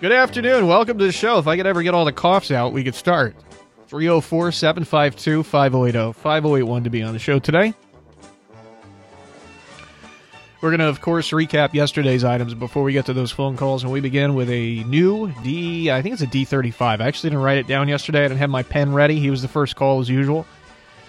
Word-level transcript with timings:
Good 0.00 0.12
afternoon. 0.12 0.68
Welcome 0.68 0.96
to 0.98 1.04
the 1.04 1.10
show. 1.10 1.40
If 1.40 1.48
I 1.48 1.56
could 1.56 1.66
ever 1.66 1.82
get 1.82 1.92
all 1.92 2.04
the 2.04 2.12
coughs 2.12 2.52
out, 2.52 2.72
we 2.72 2.84
could 2.84 2.94
start. 2.94 3.34
304 3.88 4.52
752 4.52 5.42
5080 5.42 6.12
5081 6.12 6.84
to 6.84 6.90
be 6.90 7.02
on 7.02 7.14
the 7.14 7.18
show 7.18 7.40
today. 7.40 7.74
We're 10.60 10.70
going 10.70 10.78
to, 10.78 10.86
of 10.86 11.00
course, 11.00 11.30
recap 11.30 11.74
yesterday's 11.74 12.22
items 12.22 12.54
before 12.54 12.84
we 12.84 12.92
get 12.92 13.06
to 13.06 13.12
those 13.12 13.32
phone 13.32 13.56
calls, 13.56 13.82
and 13.82 13.92
we 13.92 14.00
begin 14.00 14.34
with 14.34 14.48
a 14.50 14.84
new 14.84 15.32
D. 15.42 15.90
I 15.90 16.00
think 16.00 16.12
it's 16.12 16.22
a 16.22 16.28
D35. 16.28 17.00
I 17.00 17.04
actually 17.04 17.30
didn't 17.30 17.42
write 17.42 17.58
it 17.58 17.66
down 17.66 17.88
yesterday. 17.88 18.20
I 18.20 18.28
didn't 18.28 18.38
have 18.38 18.50
my 18.50 18.62
pen 18.62 18.92
ready. 18.92 19.18
He 19.18 19.30
was 19.30 19.42
the 19.42 19.48
first 19.48 19.74
call 19.74 19.98
as 19.98 20.08
usual. 20.08 20.46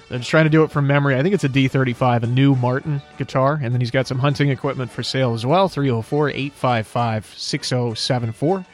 I'm 0.09 0.17
just 0.17 0.31
trying 0.31 0.45
to 0.45 0.49
do 0.49 0.63
it 0.63 0.71
from 0.71 0.87
memory. 0.87 1.15
I 1.15 1.21
think 1.21 1.35
it's 1.35 1.43
a 1.43 1.49
D35, 1.49 2.23
a 2.23 2.27
new 2.27 2.55
Martin 2.55 3.03
guitar, 3.19 3.59
and 3.61 3.71
then 3.71 3.81
he's 3.81 3.91
got 3.91 4.07
some 4.07 4.17
hunting 4.17 4.49
equipment 4.49 4.89
for 4.89 5.03
sale 5.03 5.35
as 5.35 5.45
well. 5.45 5.69
304 5.69 6.29
855 6.29 7.27
6074. 7.37 8.65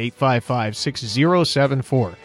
855 0.00 0.76
6074. 0.76 2.16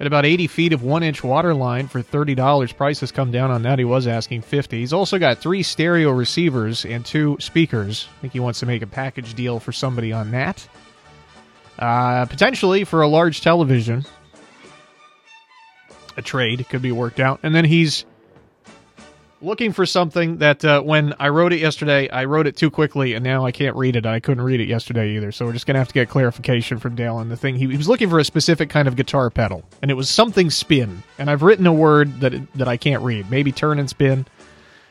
At 0.00 0.06
about 0.06 0.24
80 0.24 0.46
feet 0.46 0.72
of 0.72 0.84
one 0.84 1.02
inch 1.02 1.24
water 1.24 1.52
line 1.52 1.88
for 1.88 2.02
$30. 2.02 2.76
Price 2.76 3.00
has 3.00 3.10
come 3.10 3.32
down 3.32 3.50
on 3.50 3.62
that. 3.62 3.80
He 3.80 3.84
was 3.84 4.06
asking 4.06 4.42
50 4.42 4.78
He's 4.78 4.92
also 4.92 5.18
got 5.18 5.38
three 5.38 5.64
stereo 5.64 6.10
receivers 6.10 6.84
and 6.84 7.04
two 7.04 7.36
speakers. 7.40 8.08
I 8.18 8.20
think 8.20 8.32
he 8.32 8.40
wants 8.40 8.60
to 8.60 8.66
make 8.66 8.82
a 8.82 8.86
package 8.86 9.34
deal 9.34 9.58
for 9.58 9.72
somebody 9.72 10.12
on 10.12 10.30
that. 10.30 10.68
Uh, 11.78 12.26
potentially 12.26 12.84
for 12.84 13.02
a 13.02 13.08
large 13.08 13.40
television. 13.40 14.04
A 16.16 16.22
trade 16.22 16.66
could 16.68 16.82
be 16.82 16.92
worked 16.92 17.18
out. 17.18 17.40
And 17.42 17.54
then 17.54 17.64
he's 17.64 18.04
looking 19.40 19.72
for 19.72 19.86
something 19.86 20.38
that 20.38 20.64
uh, 20.64 20.80
when 20.82 21.14
I 21.18 21.28
wrote 21.28 21.52
it 21.52 21.60
yesterday, 21.60 22.08
I 22.10 22.24
wrote 22.24 22.46
it 22.46 22.56
too 22.56 22.70
quickly, 22.70 23.14
and 23.14 23.24
now 23.24 23.44
I 23.46 23.52
can't 23.52 23.76
read 23.76 23.96
it. 23.96 24.06
I 24.06 24.20
couldn't 24.20 24.42
read 24.42 24.60
it 24.60 24.68
yesterday 24.68 25.16
either, 25.16 25.32
so 25.32 25.46
we're 25.46 25.52
just 25.52 25.66
gonna 25.66 25.78
have 25.78 25.88
to 25.88 25.94
get 25.94 26.08
clarification 26.08 26.78
from 26.78 26.94
Dale 26.94 27.16
on 27.16 27.28
the 27.28 27.36
thing. 27.36 27.54
He, 27.56 27.66
he 27.66 27.76
was 27.76 27.88
looking 27.88 28.10
for 28.10 28.18
a 28.18 28.24
specific 28.24 28.70
kind 28.70 28.88
of 28.88 28.96
guitar 28.96 29.30
pedal, 29.30 29.64
and 29.82 29.90
it 29.90 29.94
was 29.94 30.08
something 30.08 30.50
spin. 30.50 31.02
And 31.18 31.30
I've 31.30 31.42
written 31.42 31.66
a 31.66 31.72
word 31.72 32.20
that 32.20 32.34
that 32.54 32.68
I 32.68 32.76
can't 32.76 33.02
read. 33.02 33.30
Maybe 33.30 33.52
turn 33.52 33.78
and 33.78 33.88
spin, 33.88 34.26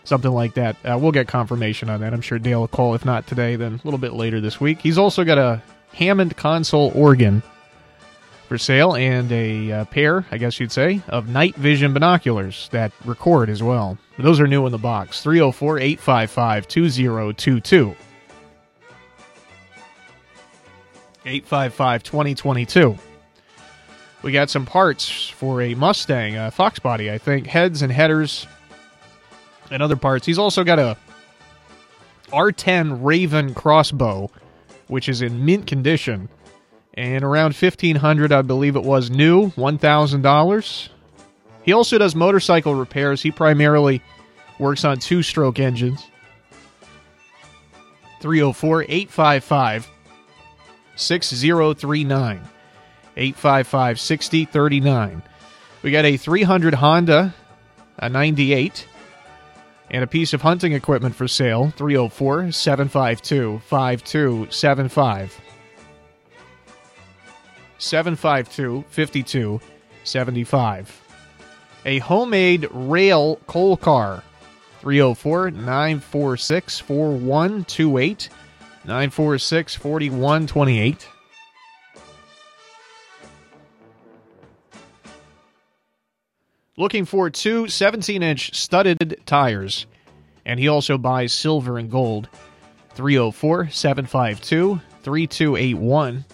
something 0.04 0.32
like 0.32 0.54
that. 0.56 0.76
Uh, 0.84 0.98
we'll 1.00 1.12
get 1.12 1.28
confirmation 1.28 1.90
on 1.90 2.02
that. 2.02 2.14
I'm 2.14 2.22
sure 2.22 2.40
Dale 2.40 2.62
will 2.62 2.68
call 2.68 2.96
if 2.96 3.06
not 3.06 3.28
today, 3.28 3.56
then 3.56 3.74
a 3.74 3.82
little 3.84 4.00
bit 4.00 4.14
later 4.14 4.40
this 4.40 4.62
week. 4.62 4.80
He's 4.82 4.98
also 4.98 5.24
got 5.24 5.38
a 5.38 5.62
Hammond 5.94 6.38
console 6.38 6.92
organ 6.96 7.42
for 8.48 8.58
sale 8.58 8.96
and 8.96 9.32
a 9.32 9.72
uh, 9.72 9.86
pair, 9.86 10.26
I 10.32 10.38
guess 10.38 10.60
you'd 10.60 10.72
say, 10.72 11.02
of 11.10 11.28
night 11.28 11.56
vision 11.56 11.94
binoculars 11.94 12.70
that 12.72 12.92
record 13.04 13.50
as 13.50 13.62
well. 13.62 13.98
Those 14.18 14.40
are 14.40 14.48
new 14.48 14.66
in 14.66 14.72
the 14.72 14.78
box. 14.78 15.22
304 15.22 15.80
855 15.80 16.68
2022. 16.68 17.96
855 21.26 22.04
2022. 22.04 22.98
We 24.24 24.32
got 24.32 24.50
some 24.50 24.66
parts 24.66 25.30
for 25.30 25.62
a 25.62 25.76
Mustang, 25.76 26.36
a 26.36 26.50
Fox 26.50 26.80
body, 26.80 27.12
I 27.12 27.18
think, 27.18 27.46
heads 27.46 27.82
and 27.82 27.92
headers 27.92 28.48
and 29.70 29.84
other 29.84 29.96
parts. 29.96 30.26
He's 30.26 30.40
also 30.40 30.64
got 30.64 30.80
a 30.80 30.98
R10 32.32 33.00
Ravin 33.04 33.54
crossbow, 33.54 34.32
which 34.88 35.08
is 35.08 35.22
in 35.22 35.46
mint 35.46 35.68
condition 35.68 36.30
and 36.98 37.24
around 37.24 37.54
1500 37.56 38.32
I 38.32 38.42
believe 38.42 38.76
it 38.76 38.84
was 38.84 39.12
new, 39.12 39.52
$1,000. 39.52 40.90
He 41.68 41.74
also 41.74 41.98
does 41.98 42.16
motorcycle 42.16 42.76
repairs. 42.76 43.22
He 43.22 43.30
primarily 43.30 44.02
works 44.58 44.86
on 44.86 45.00
two-stroke 45.00 45.60
engines. 45.60 46.08
304-855 48.22 49.86
6039 50.96 52.42
855 53.18 54.00
6039. 54.00 55.24
We 55.84 55.92
got 55.92 56.06
a 56.06 56.16
300 56.16 56.76
Honda, 56.76 57.36
a 58.00 58.08
98, 58.08 58.88
and 59.92 60.06
a 60.06 60.08
piece 60.08 60.32
of 60.32 60.42
hunting 60.42 60.72
equipment 60.72 61.16
for 61.16 61.28
sale. 61.28 61.72
304 61.72 62.54
752 62.54 63.60
5275. 63.68 65.42
752 67.78 68.86
5275. 68.90 71.07
A 71.88 72.00
homemade 72.00 72.68
rail 72.72 73.38
coal 73.48 73.78
car. 73.78 74.22
304 74.82 75.52
946 75.52 76.80
4128. 76.82 78.30
946 78.84 79.76
4128. 79.76 81.08
Looking 86.76 87.06
for 87.06 87.30
two 87.30 87.70
17 87.70 88.22
inch 88.22 88.54
studded 88.54 89.22
tires. 89.26 89.88
And 90.46 90.60
he 90.60 90.68
also 90.68 90.98
buys 90.98 91.32
silver 91.32 91.78
and 91.78 91.90
gold. 91.90 92.28
304 92.96 93.70
752 93.70 94.82
3281. 95.04 96.26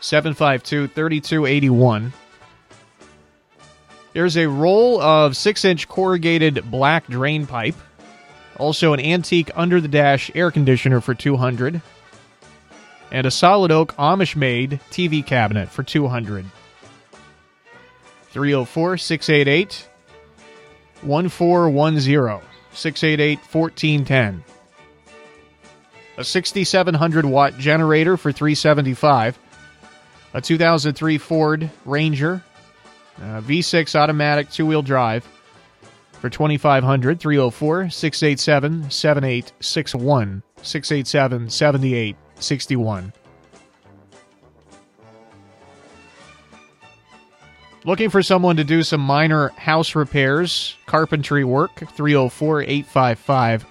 752 0.00 0.86
3281. 0.86 2.12
There's 4.12 4.36
a 4.36 4.48
roll 4.48 5.00
of 5.00 5.36
6 5.36 5.64
inch 5.64 5.88
corrugated 5.88 6.70
black 6.70 7.06
drain 7.06 7.46
pipe. 7.46 7.76
Also, 8.58 8.92
an 8.92 9.00
antique 9.00 9.50
under 9.54 9.80
the 9.80 9.88
dash 9.88 10.30
air 10.34 10.50
conditioner 10.50 11.00
for 11.00 11.14
200 11.14 11.80
And 13.10 13.26
a 13.26 13.30
solid 13.30 13.70
oak 13.70 13.94
Amish 13.96 14.36
made 14.36 14.80
TV 14.90 15.24
cabinet 15.24 15.68
for 15.68 15.82
200 15.82 16.44
304 18.32 18.96
688 18.98 19.88
1410. 21.02 22.40
688 22.72 23.38
1410. 23.38 24.44
A 26.18 26.24
6700 26.24 27.24
watt 27.24 27.56
generator 27.58 28.16
for 28.16 28.30
375 28.30 29.38
a 30.32 30.40
2003 30.40 31.18
Ford 31.18 31.70
Ranger, 31.84 32.44
uh, 33.20 33.40
V6 33.42 33.94
automatic 33.94 34.50
two 34.50 34.66
wheel 34.66 34.82
drive 34.82 35.26
for 36.12 36.30
2500 36.30 37.20
304 37.20 37.90
687 37.90 38.90
7861 38.90 40.42
687 40.62 41.50
7861. 41.50 43.12
Looking 47.86 48.10
for 48.10 48.22
someone 48.22 48.56
to 48.56 48.64
do 48.64 48.82
some 48.82 49.00
minor 49.00 49.48
house 49.56 49.94
repairs, 49.94 50.76
carpentry 50.84 51.44
work, 51.44 51.74
304 51.76 52.62
855 52.62 53.66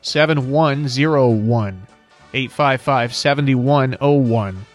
7101 0.00 1.86
855 2.34 3.14
7101. 3.14 4.66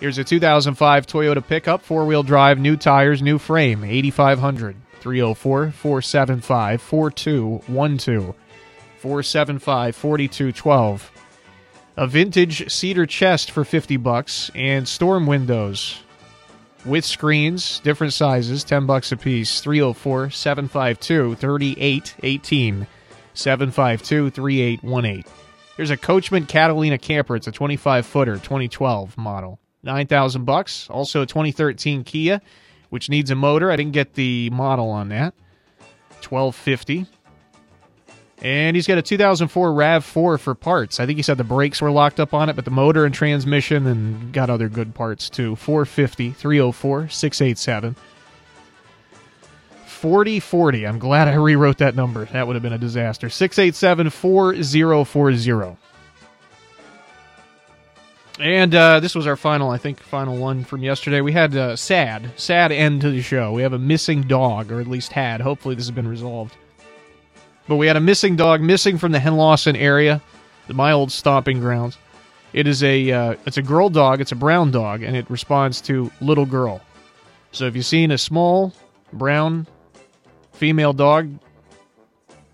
Here's 0.00 0.18
a 0.18 0.24
2005 0.24 1.06
Toyota 1.06 1.44
pickup, 1.44 1.82
four 1.82 2.06
wheel 2.06 2.22
drive, 2.22 2.60
new 2.60 2.76
tires, 2.76 3.20
new 3.20 3.36
frame, 3.36 3.82
8500 3.82 4.76
304 5.00 5.72
475 5.72 6.80
4212 6.80 8.34
475 8.98 9.96
4212. 9.96 11.10
A 11.96 12.06
vintage 12.06 12.70
cedar 12.70 13.06
chest 13.06 13.50
for 13.50 13.64
50 13.64 13.96
bucks 13.96 14.52
and 14.54 14.86
storm 14.86 15.26
windows 15.26 16.00
with 16.84 17.04
screens, 17.04 17.80
different 17.80 18.12
sizes, 18.12 18.62
10 18.62 18.86
bucks 18.86 19.10
a 19.10 19.16
piece. 19.16 19.60
304 19.60 20.30
752 20.30 21.34
3818. 21.34 22.86
752 23.34 24.30
3818. 24.30 25.24
Here's 25.76 25.90
a 25.90 25.96
Coachmen 25.96 26.46
Catalina 26.46 26.98
camper. 26.98 27.34
It's 27.34 27.46
a 27.48 27.52
25 27.52 28.06
footer, 28.06 28.34
2012 28.34 29.18
model. 29.18 29.58
9000 29.82 30.44
bucks. 30.44 30.88
Also 30.90 31.22
a 31.22 31.26
2013 31.26 32.04
Kia, 32.04 32.40
which 32.90 33.08
needs 33.08 33.30
a 33.30 33.34
motor. 33.34 33.70
I 33.70 33.76
didn't 33.76 33.92
get 33.92 34.14
the 34.14 34.50
model 34.50 34.90
on 34.90 35.08
that. 35.10 35.34
1250. 36.22 37.06
And 38.40 38.76
he's 38.76 38.86
got 38.86 38.98
a 38.98 39.02
2004 39.02 39.72
RAV4 39.72 40.38
for 40.38 40.54
parts. 40.54 41.00
I 41.00 41.06
think 41.06 41.16
he 41.16 41.22
said 41.22 41.38
the 41.38 41.44
brakes 41.44 41.82
were 41.82 41.90
locked 41.90 42.20
up 42.20 42.32
on 42.32 42.48
it, 42.48 42.54
but 42.54 42.64
the 42.64 42.70
motor 42.70 43.04
and 43.04 43.12
transmission 43.12 43.86
and 43.86 44.32
got 44.32 44.48
other 44.48 44.68
good 44.68 44.94
parts 44.94 45.28
too. 45.28 45.56
450 45.56 46.30
304 46.30 47.08
687 47.08 47.96
4040. 49.86 50.86
I'm 50.86 51.00
glad 51.00 51.26
I 51.26 51.34
rewrote 51.34 51.78
that 51.78 51.96
number. 51.96 52.26
That 52.26 52.46
would 52.46 52.54
have 52.54 52.62
been 52.62 52.72
a 52.72 52.78
disaster. 52.78 53.28
687 53.28 54.10
4040. 54.10 55.76
And 58.40 58.72
uh, 58.72 59.00
this 59.00 59.16
was 59.16 59.26
our 59.26 59.36
final, 59.36 59.70
I 59.70 59.78
think, 59.78 60.00
final 60.00 60.36
one 60.36 60.62
from 60.62 60.82
yesterday. 60.82 61.20
We 61.20 61.32
had 61.32 61.54
a 61.54 61.76
sad, 61.76 62.30
sad 62.36 62.70
end 62.70 63.00
to 63.00 63.10
the 63.10 63.20
show. 63.20 63.52
We 63.52 63.62
have 63.62 63.72
a 63.72 63.78
missing 63.78 64.22
dog, 64.22 64.70
or 64.70 64.80
at 64.80 64.86
least 64.86 65.12
had. 65.12 65.40
Hopefully, 65.40 65.74
this 65.74 65.86
has 65.86 65.94
been 65.94 66.06
resolved. 66.06 66.54
But 67.66 67.76
we 67.76 67.88
had 67.88 67.96
a 67.96 68.00
missing 68.00 68.36
dog, 68.36 68.60
missing 68.60 68.96
from 68.96 69.10
the 69.12 69.18
Henlawson 69.18 69.76
area, 69.76 70.22
my 70.68 70.92
old 70.92 71.10
stomping 71.10 71.58
grounds. 71.58 71.98
It 72.52 72.66
is 72.66 72.82
a 72.82 73.10
uh, 73.10 73.34
it's 73.44 73.56
a 73.56 73.62
girl 73.62 73.90
dog. 73.90 74.20
It's 74.20 74.32
a 74.32 74.36
brown 74.36 74.70
dog, 74.70 75.02
and 75.02 75.16
it 75.16 75.28
responds 75.28 75.80
to 75.82 76.10
little 76.20 76.46
girl. 76.46 76.80
So 77.52 77.66
if 77.66 77.74
you've 77.74 77.86
seen 77.86 78.12
a 78.12 78.18
small 78.18 78.72
brown 79.12 79.66
female 80.52 80.92
dog, 80.92 81.30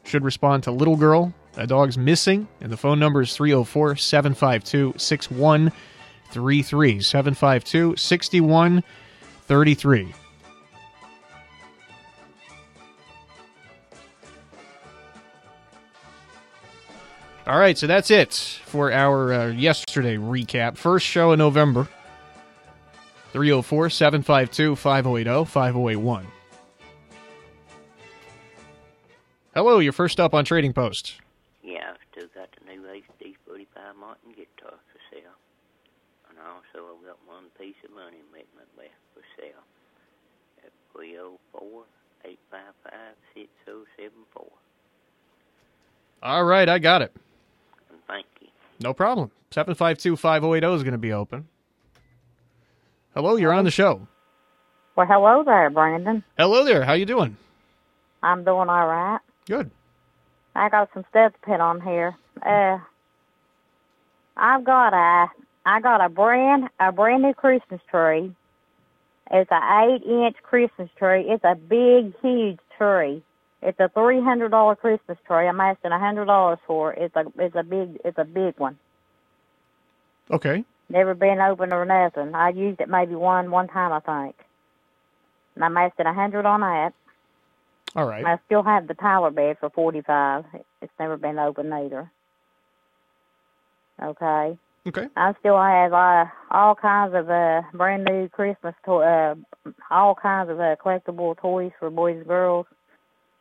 should 0.04 0.25
respond 0.25 0.62
to 0.64 0.72
little 0.72 0.96
girl. 0.96 1.32
That 1.56 1.69
dog's 1.69 1.97
missing, 1.97 2.49
and 2.61 2.71
the 2.73 2.77
phone 2.77 2.99
number 2.99 3.23
is 3.23 3.37
304 3.37 3.95
752 3.97 4.95
6133. 4.97 7.01
752 7.01 7.97
6133. 7.97 10.15
All 17.47 17.59
right, 17.59 17.77
so 17.77 17.87
that's 17.87 18.11
it 18.11 18.33
for 18.65 18.91
our 18.91 19.31
uh, 19.33 19.49
yesterday 19.49 20.17
recap. 20.17 20.79
First 20.79 21.06
show 21.06 21.33
in 21.33 21.39
November 21.39 21.87
304 23.33 23.91
752 23.91 24.75
5080 24.75 25.45
5081. 25.45 26.27
Hello, 29.55 29.79
you're 29.79 29.93
first 29.93 30.19
up 30.19 30.35
on 30.35 30.45
Trading 30.45 30.73
Post. 30.73 31.21
Yeah, 31.64 31.96
I've 31.96 32.05
still 32.12 32.28
got 32.34 32.50
the 32.52 32.70
new 32.70 32.82
HD 32.82 33.34
45 33.49 33.96
Martin 33.99 34.31
guitar 34.37 34.76
for 34.93 35.00
sale. 35.11 35.32
And 36.28 36.38
also, 36.38 36.93
I've 36.93 37.06
got 37.06 37.19
one 37.26 37.44
piece 37.58 37.81
of 37.84 37.90
money 37.94 38.19
equipment 38.20 38.69
left 38.76 39.00
for 39.14 39.22
sale 39.40 39.64
at 40.62 40.72
304 40.93 41.84
855 42.25 42.93
6074. 43.34 44.46
All 46.22 46.44
right, 46.44 46.69
I 46.69 46.78
got 46.78 47.00
it. 47.00 47.16
Thank 48.08 48.26
you. 48.40 48.49
No 48.81 48.93
problem. 48.93 49.31
752 49.50 50.17
5080 50.17 50.76
is 50.76 50.82
going 50.82 50.93
to 50.93 50.99
be 50.99 51.12
open. 51.12 51.49
Hello, 53.14 53.37
you're 53.37 53.52
on 53.52 53.64
the 53.64 53.70
show. 53.70 54.06
Well, 54.96 55.06
hello 55.06 55.43
there, 55.44 55.70
Brandon. 55.70 56.22
Hello 56.37 56.64
there. 56.64 56.84
How 56.84 56.93
you 56.93 57.06
doing? 57.06 57.37
I'm 58.22 58.44
doing 58.44 58.69
all 58.69 58.87
right. 58.87 59.20
Good. 59.46 59.70
I 60.55 60.69
got 60.69 60.91
some 60.95 61.05
stuff 61.11 61.33
to 61.33 61.39
put 61.41 61.61
on 61.61 61.81
here. 61.81 62.17
Uh, 62.43 62.79
I've 64.37 64.65
got 64.65 64.93
a, 64.93 65.31
I 65.67 65.81
got 65.81 66.05
a 66.05 66.09
brand, 66.09 66.69
a 66.79 66.93
brand 66.93 67.23
new 67.23 67.35
Christmas 67.35 67.81
tree. 67.91 68.35
It's 69.31 69.51
a 69.51 69.89
eight 69.89 70.03
inch 70.06 70.37
Christmas 70.43 70.91
tree. 70.99 71.25
It's 71.29 71.45
a 71.45 71.55
big, 71.55 72.15
huge 72.21 72.59
tree. 72.77 73.23
It's 73.62 73.81
a 73.81 73.89
three 73.89 74.21
hundred 74.21 74.51
dollar 74.51 74.77
Christmas 74.77 75.17
tree. 75.27 75.49
I'm 75.49 75.61
asking 75.61 75.93
a 75.93 75.99
hundred 75.99 76.27
dollars 76.27 76.59
for 76.67 76.93
it. 76.93 77.03
It's 77.03 77.17
a 77.17 77.25
it's 77.43 77.56
a 77.56 77.62
big 77.62 77.99
it's 78.05 78.19
a 78.19 78.25
big 78.25 78.59
one. 78.59 78.79
Okay. 80.31 80.65
Never 80.91 81.15
been 81.15 81.41
opened 81.41 81.73
or 81.73 81.87
nothing. 81.87 82.35
I 82.35 82.51
used 82.51 82.81
it 82.81 82.89
maybe 82.89 83.15
one 83.15 83.51
one 83.51 83.69
time 83.69 83.93
I 83.93 84.01
think. 84.01 84.37
And 85.55 85.65
I'm 85.65 85.77
asking 85.77 86.06
a 86.06 86.12
hundred 86.12 86.45
on 86.45 86.61
that. 86.61 86.93
All 87.96 88.06
right. 88.06 88.25
I 88.25 88.38
still 88.46 88.62
have 88.62 88.88
the 88.88 88.94
Tyler 88.94 89.31
bed 89.31 89.56
for 89.61 89.70
forty 89.70 90.02
five. 90.02 90.44
It's 90.82 90.93
never 90.99 91.17
been 91.17 91.38
opened 91.38 91.73
either. 91.73 92.11
Okay. 94.02 94.58
Okay. 94.87 95.06
I 95.17 95.35
still 95.41 95.56
have 95.61 95.93
uh, 95.93 96.26
all 96.50 96.75
kinds 96.75 97.14
of 97.14 97.31
uh, 97.31 97.62
brand 97.73 98.05
new 98.05 98.29
Christmas 98.29 98.75
to- 98.85 98.96
uh, 98.96 99.35
all 99.91 100.14
kinds 100.14 100.50
of 100.50 100.61
uh, 100.61 100.76
collectible 100.85 101.37
toys 101.38 101.73
for 101.79 101.91
boys 101.91 102.19
and 102.19 102.26
girls 102.26 102.67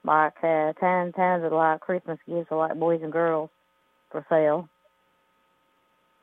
like 0.05 0.33
uh, 0.43 0.73
tons, 0.73 1.13
tons 1.15 1.43
of 1.43 1.51
like 1.51 1.79
Christmas 1.79 2.19
gifts 2.27 2.49
for 2.49 2.57
like 2.57 2.77
boys 2.77 3.01
and 3.01 3.11
girls 3.11 3.49
for 4.11 4.25
sale. 4.29 4.69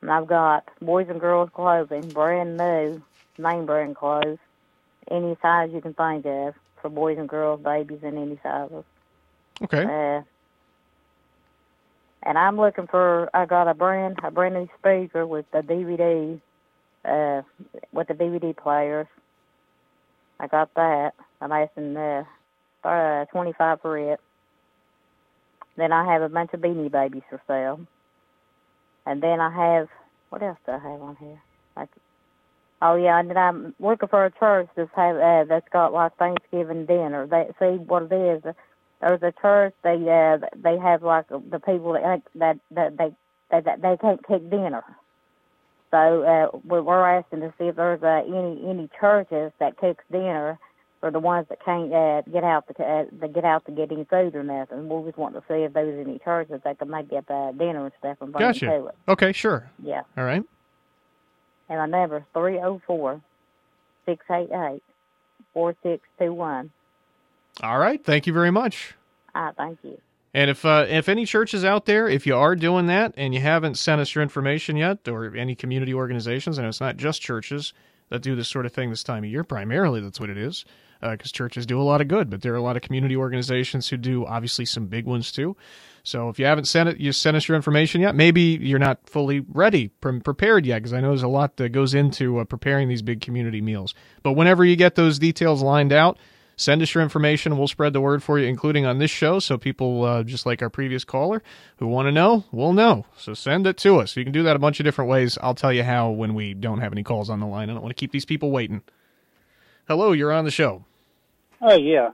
And 0.01 0.11
I've 0.11 0.27
got 0.27 0.67
boys 0.81 1.07
and 1.09 1.19
girls 1.19 1.49
clothing, 1.53 2.09
brand 2.09 2.57
new, 2.57 3.01
name 3.37 3.65
brand 3.65 3.95
clothes, 3.95 4.37
any 5.09 5.35
size 5.41 5.69
you 5.73 5.81
can 5.81 5.93
think 5.93 6.25
of 6.25 6.53
for 6.81 6.89
boys 6.89 7.17
and 7.17 7.29
girls, 7.29 7.61
babies, 7.63 7.99
in 8.03 8.17
any 8.17 8.39
sizes. 8.43 8.83
Okay. 9.63 9.83
Uh, 9.83 10.21
and 12.23 12.37
I'm 12.37 12.57
looking 12.57 12.87
for. 12.87 13.29
I 13.35 13.45
got 13.45 13.67
a 13.67 13.73
brand 13.73 14.19
a 14.23 14.31
brand 14.31 14.55
new 14.55 14.67
speaker 14.79 15.25
with 15.25 15.45
the 15.51 15.59
DVD, 15.59 16.39
uh, 17.05 17.41
with 17.91 18.07
the 18.07 18.13
DVD 18.13 18.55
players. 18.55 19.07
I 20.39 20.47
got 20.47 20.73
that. 20.75 21.13
I'm 21.39 21.51
asking 21.51 21.95
uh, 21.97 22.23
uh, 22.83 23.25
25 23.25 23.81
for 23.81 23.97
it. 23.97 24.19
Then 25.77 25.91
I 25.91 26.05
have 26.11 26.21
a 26.21 26.29
bunch 26.29 26.51
of 26.53 26.61
beanie 26.61 26.91
babies 26.91 27.23
for 27.29 27.41
sale. 27.47 27.79
And 29.05 29.21
then 29.21 29.39
I 29.39 29.49
have, 29.49 29.87
what 30.29 30.43
else 30.43 30.57
do 30.65 30.73
I 30.73 30.79
have 30.79 31.01
on 31.01 31.15
here? 31.19 31.41
Like, 31.75 31.89
oh 32.81 32.95
yeah, 32.95 33.19
and 33.19 33.29
then 33.29 33.37
I'm 33.37 33.75
looking 33.79 34.09
for 34.09 34.25
a 34.25 34.31
church 34.31 34.69
that's 34.75 34.89
have 34.95 35.17
uh, 35.17 35.43
that's 35.45 35.67
got 35.71 35.93
like 35.93 36.15
Thanksgiving 36.17 36.85
dinner. 36.85 37.27
They 37.27 37.49
see 37.59 37.77
what 37.77 38.03
it 38.03 38.13
is. 38.13 38.43
There's 39.01 39.23
a 39.23 39.33
church 39.41 39.73
they 39.83 39.95
uh, 39.95 40.45
they 40.55 40.77
have 40.77 41.03
like 41.03 41.27
the 41.29 41.59
people 41.59 41.93
that 41.93 42.21
that 42.35 42.59
that 42.71 42.97
they 42.97 43.11
that, 43.51 43.65
that 43.65 43.81
they 43.81 43.97
can't 43.99 44.23
cook 44.23 44.49
dinner. 44.49 44.83
So 45.91 46.23
uh, 46.23 46.57
we're 46.63 46.81
we're 46.81 47.17
asking 47.17 47.41
to 47.41 47.53
see 47.57 47.65
if 47.65 47.75
there's 47.75 48.01
uh, 48.01 48.23
any 48.27 48.63
any 48.67 48.89
churches 48.99 49.51
that 49.59 49.77
cooks 49.77 50.03
dinner 50.11 50.57
for 51.01 51.11
the 51.11 51.19
ones 51.19 51.47
that 51.49 51.63
can't 51.65 51.91
uh, 51.91 52.21
get 52.31 52.43
out 52.43 52.65
to 52.67 52.83
uh, 52.83 53.05
to 53.19 53.27
get 53.27 53.43
out 53.43 53.65
to 53.65 53.71
get 53.71 53.91
any 53.91 54.05
food 54.05 54.35
or 54.35 54.43
nothing. 54.43 54.87
We 54.87 55.09
just 55.09 55.17
want 55.17 55.35
to 55.35 55.41
see 55.47 55.63
if 55.63 55.73
there's 55.73 56.07
any 56.07 56.19
churches 56.19 56.61
that 56.63 56.79
could 56.79 56.89
make 56.89 57.11
up 57.11 57.29
uh, 57.29 57.51
dinner 57.51 57.85
and 57.85 57.93
stuff 57.99 58.17
and 58.21 58.31
bring 58.31 58.47
Gotcha. 58.47 58.67
it 58.67 58.79
to 58.79 58.85
it. 58.87 58.95
Okay, 59.07 59.31
sure. 59.33 59.69
Yeah, 59.83 60.03
All 60.15 60.23
right. 60.23 60.43
And 61.71 61.79
my 61.79 61.99
number 61.99 62.17
is 62.17 62.23
three 62.33 62.53
zero 62.53 62.81
four 62.85 63.21
six 64.05 64.23
eight 64.29 64.49
eight 64.51 64.83
four 65.53 65.73
six 65.81 66.03
two 66.19 66.33
one. 66.33 66.69
All 67.63 67.79
right. 67.79 68.03
Thank 68.03 68.27
you 68.27 68.33
very 68.33 68.51
much. 68.51 68.93
Ah, 69.33 69.51
thank 69.55 69.79
you. 69.83 69.97
And 70.33 70.49
if 70.49 70.65
uh, 70.65 70.85
if 70.87 71.09
any 71.09 71.25
churches 71.25 71.65
out 71.65 71.85
there, 71.85 72.07
if 72.07 72.27
you 72.27 72.35
are 72.35 72.55
doing 72.55 72.87
that 72.87 73.13
and 73.17 73.33
you 73.33 73.39
haven't 73.39 73.75
sent 73.75 74.01
us 74.01 74.13
your 74.13 74.21
information 74.21 74.77
yet, 74.77 75.07
or 75.07 75.35
any 75.35 75.55
community 75.55 75.93
organizations, 75.93 76.57
and 76.57 76.67
it's 76.67 76.81
not 76.81 76.97
just 76.97 77.21
churches 77.21 77.73
that 78.09 78.21
do 78.21 78.35
this 78.35 78.49
sort 78.49 78.65
of 78.65 78.73
thing 78.73 78.89
this 78.89 79.03
time 79.03 79.23
of 79.23 79.29
year, 79.29 79.43
primarily 79.43 80.01
that's 80.01 80.19
what 80.19 80.29
it 80.29 80.37
is, 80.37 80.65
because 81.01 81.31
churches 81.31 81.65
do 81.65 81.81
a 81.81 81.83
lot 81.83 82.01
of 82.01 82.07
good, 82.07 82.29
but 82.29 82.41
there 82.41 82.53
are 82.53 82.57
a 82.57 82.61
lot 82.61 82.75
of 82.75 82.83
community 82.83 83.15
organizations 83.15 83.89
who 83.89 83.97
do 83.97 84.25
obviously 84.25 84.65
some 84.65 84.85
big 84.85 85.05
ones 85.05 85.31
too. 85.31 85.57
So 86.03 86.29
if 86.29 86.39
you 86.39 86.45
haven't 86.45 86.65
sent 86.65 86.89
it, 86.89 86.99
you 86.99 87.11
sent 87.11 87.37
us 87.37 87.47
your 87.47 87.55
information 87.55 88.01
yet. 88.01 88.15
Maybe 88.15 88.41
you're 88.41 88.79
not 88.79 89.07
fully 89.07 89.41
ready, 89.41 89.89
pre- 89.89 90.19
prepared 90.19 90.65
yet, 90.65 90.79
because 90.79 90.93
I 90.93 90.99
know 90.99 91.09
there's 91.09 91.23
a 91.23 91.27
lot 91.27 91.57
that 91.57 91.69
goes 91.69 91.93
into 91.93 92.39
uh, 92.39 92.45
preparing 92.45 92.89
these 92.89 93.01
big 93.01 93.21
community 93.21 93.61
meals. 93.61 93.93
But 94.23 94.33
whenever 94.33 94.65
you 94.65 94.75
get 94.75 94.95
those 94.95 95.19
details 95.19 95.61
lined 95.61 95.93
out, 95.93 96.17
send 96.55 96.81
us 96.81 96.93
your 96.93 97.03
information. 97.03 97.57
We'll 97.57 97.67
spread 97.67 97.93
the 97.93 98.01
word 98.01 98.23
for 98.23 98.39
you, 98.39 98.47
including 98.47 98.85
on 98.85 98.97
this 98.97 99.11
show. 99.11 99.37
So 99.37 99.59
people, 99.59 100.03
uh, 100.03 100.23
just 100.23 100.47
like 100.47 100.63
our 100.63 100.71
previous 100.71 101.03
caller, 101.03 101.43
who 101.77 101.87
want 101.87 102.07
to 102.07 102.11
know, 102.11 102.45
will 102.51 102.73
know. 102.73 103.05
So 103.17 103.35
send 103.35 103.67
it 103.67 103.77
to 103.77 103.99
us. 103.99 104.15
You 104.17 104.23
can 104.23 104.33
do 104.33 104.43
that 104.43 104.55
a 104.55 104.59
bunch 104.59 104.79
of 104.79 104.85
different 104.85 105.09
ways. 105.09 105.37
I'll 105.41 105.55
tell 105.55 105.73
you 105.73 105.83
how 105.83 106.09
when 106.09 106.33
we 106.33 106.55
don't 106.55 106.79
have 106.79 106.93
any 106.93 107.03
calls 107.03 107.29
on 107.29 107.39
the 107.39 107.47
line. 107.47 107.69
I 107.69 107.73
don't 107.73 107.83
want 107.83 107.95
to 107.95 107.99
keep 107.99 108.11
these 108.11 108.25
people 108.25 108.49
waiting. 108.49 108.81
Hello, 109.87 110.13
you're 110.13 110.31
on 110.31 110.45
the 110.45 110.51
show. 110.51 110.85
Oh 111.61 111.75
yeah, 111.75 112.09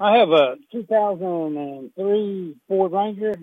I 0.00 0.18
have 0.18 0.30
a 0.30 0.56
2003 0.72 2.56
Ford 2.66 2.92
Ranger, 2.92 3.34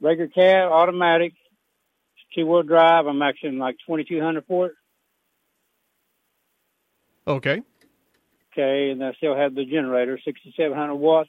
regular 0.00 0.28
cab, 0.28 0.72
automatic, 0.72 1.34
two 2.34 2.46
wheel 2.46 2.62
drive. 2.62 3.06
I'm 3.06 3.22
actually 3.22 3.52
like 3.52 3.76
2200 3.86 4.44
for 4.46 4.66
it. 4.66 4.72
Okay. 7.26 7.62
Okay, 8.52 8.90
and 8.90 9.04
I 9.04 9.12
still 9.14 9.36
have 9.36 9.54
the 9.54 9.66
generator, 9.66 10.18
6,700 10.24 10.94
watts. 10.94 11.28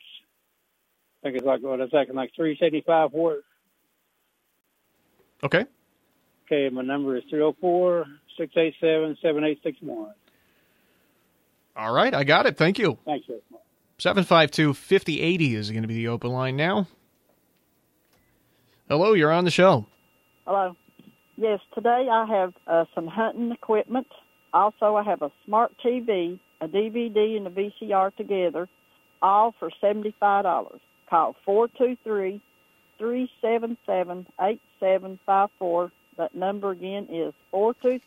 I 1.22 1.27
think 1.27 1.38
it's 1.38 1.46
like 1.46 1.62
what 1.62 1.82
it's 1.82 1.91
like 1.91 2.08
like 2.13 2.32
375 2.36 3.12
watt. 3.12 3.38
Okay. 5.44 5.65
Okay, 6.46 6.70
my 6.74 6.82
number 6.82 7.17
is 7.17 7.24
304 7.29 8.06
687 8.38 9.17
7861. 9.22 10.13
All 11.78 11.94
right, 11.94 12.14
I 12.14 12.24
got 12.24 12.48
it. 12.48 12.58
Thank 12.58 12.80
you. 12.80 12.98
Thank 13.06 13.28
you. 13.28 13.42
752 14.00 14.74
5080 14.74 15.56
is 15.56 15.70
going 15.72 15.84
to 15.84 15.88
be 15.88 15.96
the 15.96 16.08
open 16.08 16.32
line 16.32 16.56
now. 16.56 16.88
Hello, 18.90 19.14
you're 19.14 19.32
on 19.32 19.46
the 19.46 19.52
show. 19.52 19.86
Hello. 20.46 20.76
Yes, 21.36 21.60
today 21.76 22.08
I 22.12 22.26
have 22.26 22.54
uh, 22.66 22.86
some 22.96 23.06
hunting 23.06 23.52
equipment. 23.52 24.08
Also, 24.54 24.96
I 24.96 25.04
have 25.04 25.22
a 25.22 25.32
smart 25.46 25.74
TV, 25.86 26.40
a 26.62 26.68
DVD, 26.68 27.38
and 27.38 27.46
a 27.46 27.52
VCR 27.52 28.16
together, 28.16 28.68
all 29.22 29.54
for 29.60 29.70
seventy-five 29.80 30.44
dollars. 30.44 30.80
Call 31.10 31.36
four 31.46 31.68
two 31.78 31.96
three 32.04 32.42
three 32.98 33.30
seven 33.42 33.78
seven 33.86 34.26
eight 34.42 34.62
seven 34.80 35.20
five 35.26 35.50
four. 35.60 35.92
That 36.18 36.34
number 36.34 36.72
again 36.72 37.08
is 37.12 37.34
four 37.52 37.76
two 37.84 38.00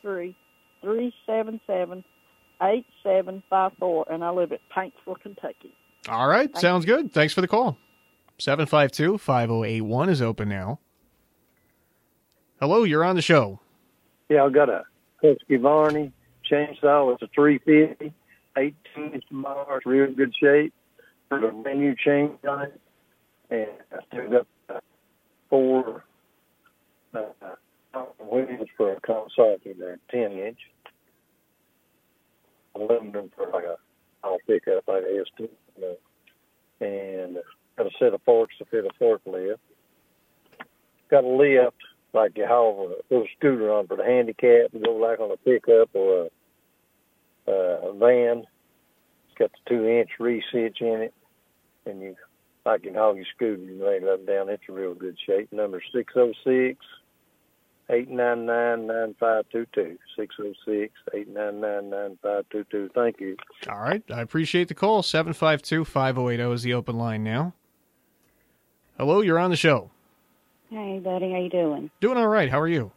three 2.61 2.85
three 3.03 3.03
seven 3.03 3.25
seven 3.33 3.43
eight 3.43 3.43
seven 3.43 3.43
five 3.51 3.73
four, 3.79 4.07
and 4.11 4.25
I 4.25 4.31
live 4.31 4.53
at 4.53 4.61
Paintsville, 4.75 5.21
Kentucky. 5.21 5.75
All 6.09 6.29
right, 6.29 6.57
sounds 6.57 6.85
good. 6.85 7.13
Thanks 7.13 7.35
for 7.35 7.41
the 7.41 7.49
call. 7.49 7.77
752 8.39 9.19
5081 9.19 10.09
is 10.09 10.23
open 10.23 10.49
now. 10.49 10.79
Hello, 12.59 12.85
you're 12.85 13.05
on 13.05 13.17
the 13.17 13.23
show. 13.23 13.61
Yeah, 14.31 14.45
I've 14.45 14.55
got 14.55 14.71
a 14.71 14.85
Husqvarna 15.23 16.13
chainsaw. 16.51 17.13
It's 17.13 17.23
a 17.23 17.29
350, 17.35 18.15
18 18.57 19.15
inch 19.15 19.25
bar. 19.31 19.77
It's 19.77 19.87
real 19.87 20.13
good 20.15 20.35
shape. 20.41 20.73
Put 21.29 21.45
a 21.45 21.53
brand 21.53 21.81
new 21.81 21.95
chain 21.95 22.39
on 22.49 22.63
it. 22.63 22.81
And 23.51 23.69
I 23.93 24.05
stood 24.07 24.35
up 24.35 24.47
uh, 24.69 24.81
four 25.51 26.05
uh, 27.15 27.21
wheels 28.21 28.69
for 28.77 28.93
a 28.93 29.01
Kawasaki 29.01 29.77
there, 29.79 29.99
10 30.11 30.33
inch. 30.33 30.59
11 32.77 33.09
of 33.09 33.13
them 33.13 33.31
for 33.37 33.51
like 33.53 33.65
a 33.65 33.77
all 34.23 34.39
pickup 34.47 34.85
like 34.87 35.03
a 35.03 35.41
S2. 35.41 35.41
You 35.41 35.49
know. 35.81 35.97
And 36.81 37.39
got 37.77 37.87
a 37.87 37.91
set 37.99 38.15
of 38.15 38.23
forks 38.23 38.55
to 38.59 38.65
fit 38.67 38.85
a 38.85 39.03
forklift. 39.03 39.57
Got 41.11 41.25
a 41.25 41.29
lift 41.29 41.77
like 42.13 42.37
you 42.37 42.47
haul 42.47 42.93
a 42.93 43.15
little 43.15 43.29
scooter 43.37 43.73
on 43.73 43.87
for 43.87 43.97
the 43.97 44.05
handicap 44.05 44.73
and 44.73 44.85
go 44.85 44.93
like 44.93 45.21
on 45.21 45.31
a 45.31 45.37
pickup 45.37 45.91
or 45.95 46.29
a, 47.47 47.51
a 47.53 47.93
van. 47.95 48.45
It's 49.29 49.39
got 49.39 49.51
the 49.53 49.71
two 49.71 49.89
inch 49.89 50.11
reach 50.19 50.45
hitch 50.53 50.79
in 50.81 51.03
it, 51.03 51.15
and 51.87 52.01
you 52.01 52.17
like 52.65 52.85
you 52.85 52.91
can 52.91 52.99
haul 52.99 53.17
your 53.17 53.25
scooter 53.35 53.63
and 53.63 53.81
lay 53.81 53.97
it 53.97 54.05
up 54.05 54.27
down. 54.27 54.49
It's 54.49 54.63
a 54.69 54.73
real 54.73 54.95
good 54.95 55.17
shape. 55.27 55.53
Number 55.53 55.83
six 55.95 56.13
oh 56.17 56.33
six 56.45 56.79
eight 57.91 58.09
nine 58.09 58.47
nine 58.47 58.87
nine 58.87 59.15
five 59.19 59.45
two 59.51 59.67
two. 59.75 59.99
Six 60.17 60.35
oh 60.41 60.53
six 60.65 60.93
eight 61.15 61.29
nine 61.29 61.61
nine 61.61 61.91
nine 61.91 62.19
five 62.23 62.45
two 62.51 62.65
two. 62.71 62.91
Thank 62.95 63.21
you. 63.21 63.37
All 63.69 63.81
right, 63.81 64.03
I 64.13 64.21
appreciate 64.21 64.69
the 64.69 64.75
call. 64.75 65.03
752 65.03 65.85
5080 65.85 66.55
is 66.55 66.63
the 66.63 66.75
open 66.75 66.97
line 66.97 67.25
now. 67.25 67.55
Hello, 68.97 69.21
you're 69.21 69.39
on 69.39 69.51
the 69.51 69.57
show. 69.57 69.91
Hey, 70.71 71.01
buddy, 71.03 71.33
how 71.33 71.39
you 71.39 71.51
doing? 71.51 71.91
Doing 72.01 72.17
all 72.19 72.29
right. 72.29 72.51
How 72.51 72.61
are 72.61 72.69
you? 72.69 72.93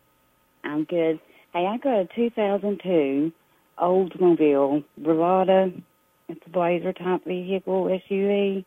I'm 0.63 0.83
good. 0.83 1.19
Hey, 1.53 1.65
I 1.65 1.77
got 1.77 1.99
a 2.01 2.07
2002 2.15 3.31
Oldsmobile 3.79 4.83
Bravada. 5.01 5.81
It's 6.29 6.41
a 6.45 6.49
Blazer 6.49 6.93
type 6.93 7.25
vehicle 7.25 7.85
SUV. 8.09 8.65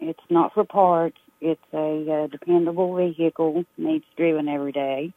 It's 0.00 0.20
not 0.30 0.52
for 0.54 0.64
parts. 0.64 1.18
It's 1.44 1.60
a 1.74 2.10
uh, 2.10 2.26
dependable 2.28 2.96
vehicle. 2.96 3.66
Needs 3.76 4.06
driven 4.16 4.48
every 4.48 4.72
day. 4.72 5.12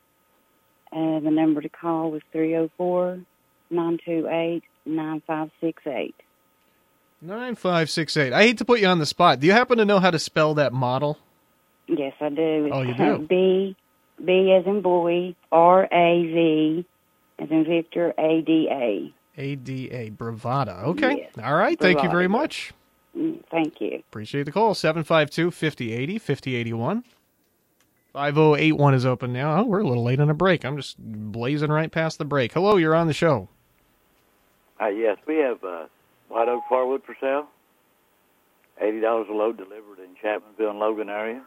And 0.92 1.26
the 1.26 1.32
number 1.32 1.62
to 1.62 1.70
call 1.70 2.14
is 2.16 2.22
304 2.34 3.20
928 3.70 4.62
9568. 4.86 6.16
9568. 7.22 8.34
I 8.34 8.42
hate 8.44 8.58
to 8.58 8.66
put 8.66 8.82
you 8.82 8.88
on 8.88 9.00
the 9.00 9.06
spot. 9.06 9.40
Do 9.40 9.48
you 9.48 9.54
happen 9.54 9.78
to 9.78 9.86
know 9.86 10.00
how 10.00 10.12
to 10.12 10.20
spell 10.20 10.54
that 10.56 10.74
model? 10.74 11.18
Yes, 11.88 12.14
I 12.20 12.28
do. 12.28 12.70
Oh, 12.74 12.82
you 12.82 12.94
do? 12.94 13.20
B, 13.30 13.78
B 14.24 14.52
as 14.52 14.66
in 14.68 14.82
boy, 14.82 15.34
R 15.50 15.86
A 15.86 16.24
V 16.24 16.86
as 17.40 17.50
in 17.50 17.64
Victor, 17.64 18.14
A 18.18 18.42
D 18.42 18.68
A. 18.70 19.14
A 19.40 19.56
D 19.56 19.90
A, 19.92 20.10
Bravada. 20.10 20.84
Okay. 20.84 21.20
Yes. 21.20 21.32
All 21.42 21.56
right. 21.56 21.80
Thank 21.80 22.04
you 22.04 22.10
very 22.10 22.28
much. 22.28 22.74
Mm, 23.16 23.44
Thank 23.50 23.80
you. 23.82 24.04
Appreciate 24.10 24.44
the 24.44 24.52
call. 24.52 24.74
752 24.74 25.52
5080 25.52 26.18
5081. 26.20 27.04
5081 28.14 28.94
is 28.96 29.06
open 29.06 29.32
now. 29.34 29.60
Oh, 29.60 29.64
we're 29.64 29.82
a 29.82 29.88
little 29.88 30.04
late 30.04 30.20
on 30.20 30.30
a 30.30 30.34
break. 30.34 30.66
I'm 30.66 30.76
just 30.78 30.98
blazing 31.00 31.70
right 31.72 31.92
past 31.92 32.18
the 32.18 32.26
break. 32.26 32.54
Hello, 32.54 32.78
you're 32.78 32.96
on 32.96 33.08
the 33.08 33.14
show. 33.14 33.48
Uh, 34.82 34.88
yes, 34.88 35.18
we 35.28 35.38
have 35.38 35.64
uh, 35.64 35.86
white 36.30 36.48
oak 36.48 36.64
firewood 36.70 37.04
for 37.04 37.16
sale. 37.20 37.48
Eighty 38.80 39.02
dollars 39.02 39.28
a 39.30 39.34
load 39.34 39.58
delivered 39.58 39.98
in 40.00 40.16
Chapmanville 40.24 40.70
and 40.70 40.80
Logan 40.80 41.10
area, 41.10 41.44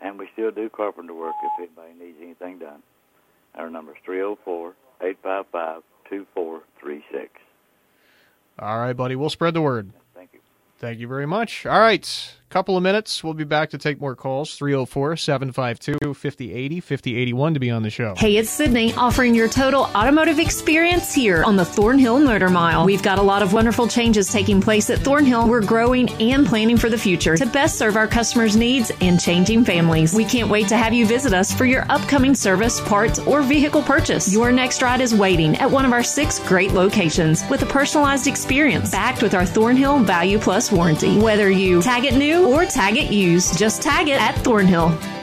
and 0.00 0.18
we 0.18 0.28
still 0.32 0.50
do 0.50 0.70
carpenter 0.70 1.12
work 1.12 1.34
if 1.42 1.68
anybody 1.68 1.92
needs 2.02 2.18
anything 2.22 2.58
done. 2.58 2.82
Our 3.54 3.68
number 3.68 3.92
is 3.92 3.98
three 4.02 4.16
zero 4.16 4.38
four 4.44 4.74
eight 5.02 5.18
five 5.22 5.44
five 5.52 5.82
two 6.08 6.26
four 6.34 6.62
three 6.80 7.04
six. 7.12 7.30
All 8.58 8.78
right, 8.78 8.94
buddy. 8.94 9.14
We'll 9.14 9.28
spread 9.30 9.52
the 9.54 9.60
word. 9.60 9.90
Thank 10.78 11.00
you. 11.00 11.08
Very 11.08 11.26
much. 11.26 11.66
All 11.66 11.80
right. 11.80 12.37
Couple 12.50 12.78
of 12.78 12.82
minutes. 12.82 13.22
We'll 13.22 13.34
be 13.34 13.44
back 13.44 13.70
to 13.70 13.78
take 13.78 14.00
more 14.00 14.16
calls. 14.16 14.54
304 14.54 15.16
752 15.16 16.14
5080 16.14 16.80
5081 16.80 17.54
to 17.54 17.60
be 17.60 17.70
on 17.70 17.82
the 17.82 17.90
show. 17.90 18.14
Hey, 18.16 18.38
it's 18.38 18.48
Sydney 18.48 18.94
offering 18.94 19.34
your 19.34 19.48
total 19.48 19.82
automotive 19.94 20.38
experience 20.38 21.12
here 21.12 21.44
on 21.44 21.56
the 21.56 21.64
Thornhill 21.64 22.20
Motor 22.20 22.48
Mile. 22.48 22.86
We've 22.86 23.02
got 23.02 23.18
a 23.18 23.22
lot 23.22 23.42
of 23.42 23.52
wonderful 23.52 23.86
changes 23.86 24.32
taking 24.32 24.62
place 24.62 24.88
at 24.88 24.98
Thornhill. 25.00 25.46
We're 25.46 25.64
growing 25.64 26.08
and 26.22 26.46
planning 26.46 26.78
for 26.78 26.88
the 26.88 26.96
future 26.96 27.36
to 27.36 27.44
best 27.44 27.76
serve 27.76 27.96
our 27.96 28.06
customers' 28.06 28.56
needs 28.56 28.90
and 29.02 29.20
changing 29.20 29.64
families. 29.64 30.14
We 30.14 30.24
can't 30.24 30.48
wait 30.48 30.68
to 30.68 30.76
have 30.78 30.94
you 30.94 31.04
visit 31.06 31.34
us 31.34 31.52
for 31.52 31.66
your 31.66 31.84
upcoming 31.90 32.34
service, 32.34 32.80
parts, 32.80 33.18
or 33.18 33.42
vehicle 33.42 33.82
purchase. 33.82 34.32
Your 34.32 34.52
next 34.52 34.80
ride 34.80 35.02
is 35.02 35.14
waiting 35.14 35.54
at 35.56 35.70
one 35.70 35.84
of 35.84 35.92
our 35.92 36.02
six 36.02 36.38
great 36.48 36.72
locations 36.72 37.46
with 37.50 37.60
a 37.60 37.66
personalized 37.66 38.26
experience 38.26 38.90
backed 38.90 39.22
with 39.22 39.34
our 39.34 39.44
Thornhill 39.44 39.98
Value 39.98 40.38
Plus 40.38 40.72
warranty. 40.72 41.18
Whether 41.18 41.50
you 41.50 41.82
tag 41.82 42.06
it 42.06 42.14
new 42.14 42.37
or 42.46 42.64
tag 42.64 42.96
it 42.96 43.12
used, 43.12 43.58
just 43.58 43.82
tag 43.82 44.08
it 44.08 44.20
at 44.20 44.34
Thornhill. 44.36 45.17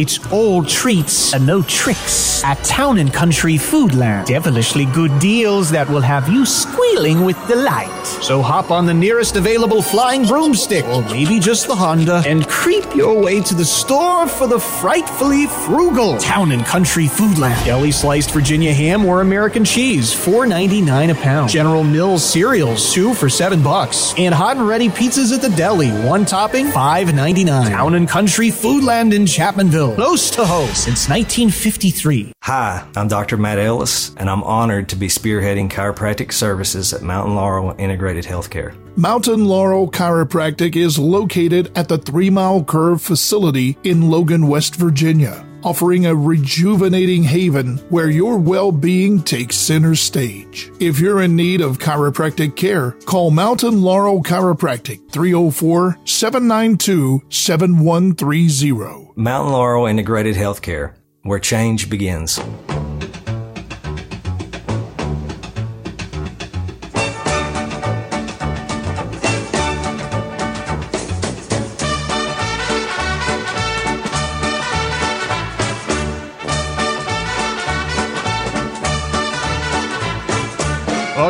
It's 0.00 0.18
all 0.32 0.64
treats 0.64 1.34
and 1.34 1.46
no 1.46 1.60
tricks 1.60 2.42
at 2.42 2.54
Town 2.64 2.96
and 2.96 3.12
Country 3.12 3.56
Foodland. 3.56 4.24
Devilishly 4.24 4.86
good 4.86 5.18
deals 5.18 5.70
that 5.72 5.90
will 5.90 6.00
have 6.00 6.26
you 6.26 6.46
squealing 6.46 7.22
with 7.22 7.36
delight. 7.46 8.06
So 8.22 8.40
hop 8.40 8.70
on 8.70 8.86
the 8.86 8.94
nearest 8.94 9.36
available 9.36 9.82
flying 9.82 10.26
broomstick, 10.26 10.86
or 10.86 11.02
maybe 11.02 11.38
just 11.38 11.66
the 11.66 11.74
Honda, 11.74 12.22
and 12.26 12.48
creep 12.48 12.94
your 12.94 13.20
way 13.20 13.42
to 13.42 13.54
the 13.54 13.64
store 13.66 14.26
for 14.26 14.46
the 14.46 14.58
frightfully 14.58 15.46
frugal 15.46 16.16
Town 16.16 16.52
and 16.52 16.64
Country 16.64 17.04
Foodland. 17.04 17.62
Deli 17.66 17.92
sliced 17.92 18.30
Virginia 18.30 18.72
ham 18.72 19.04
or 19.04 19.20
American 19.20 19.66
cheese, 19.66 20.14
$4.99 20.14 21.10
a 21.10 21.14
pound. 21.14 21.50
General 21.50 21.84
Mills 21.84 22.24
cereals, 22.24 22.94
two 22.94 23.12
for 23.12 23.28
seven 23.28 23.62
bucks. 23.62 24.14
And 24.16 24.34
hot 24.34 24.56
and 24.56 24.66
ready 24.66 24.88
pizzas 24.88 25.34
at 25.34 25.42
the 25.42 25.54
deli, 25.54 25.90
one 25.90 26.24
topping, 26.24 26.68
$5.99. 26.68 27.68
Town 27.68 27.94
and 27.94 28.08
Country 28.08 28.48
Foodland 28.48 29.12
in 29.12 29.26
Chapmanville. 29.26 29.89
Close 29.94 30.30
to 30.30 30.44
home 30.44 30.68
since 30.68 31.08
1953. 31.08 32.32
Hi, 32.42 32.86
I'm 32.96 33.08
Dr. 33.08 33.36
Matt 33.36 33.58
Ellis, 33.58 34.14
and 34.16 34.30
I'm 34.30 34.42
honored 34.44 34.88
to 34.90 34.96
be 34.96 35.08
spearheading 35.08 35.70
chiropractic 35.70 36.32
services 36.32 36.92
at 36.92 37.02
Mountain 37.02 37.34
Laurel 37.34 37.74
Integrated 37.78 38.24
Healthcare. 38.24 38.74
Mountain 38.96 39.44
Laurel 39.44 39.90
Chiropractic 39.90 40.76
is 40.76 40.98
located 40.98 41.70
at 41.76 41.88
the 41.88 41.98
Three 41.98 42.30
Mile 42.30 42.62
Curve 42.64 43.00
facility 43.00 43.78
in 43.84 44.10
Logan, 44.10 44.46
West 44.46 44.76
Virginia, 44.76 45.46
offering 45.62 46.06
a 46.06 46.14
rejuvenating 46.14 47.22
haven 47.22 47.78
where 47.88 48.10
your 48.10 48.38
well 48.38 48.72
being 48.72 49.22
takes 49.22 49.56
center 49.56 49.94
stage. 49.94 50.70
If 50.80 50.98
you're 50.98 51.22
in 51.22 51.36
need 51.36 51.60
of 51.60 51.78
chiropractic 51.78 52.56
care, 52.56 52.92
call 53.06 53.30
Mountain 53.30 53.82
Laurel 53.82 54.22
Chiropractic 54.22 55.10
304 55.10 55.98
792 56.04 57.22
7130. 57.28 59.12
Mountain 59.16 59.52
Laurel 59.52 59.86
Integrated 59.86 60.36
Healthcare, 60.36 60.94
where 61.22 61.38
change 61.38 61.90
begins. 61.90 62.40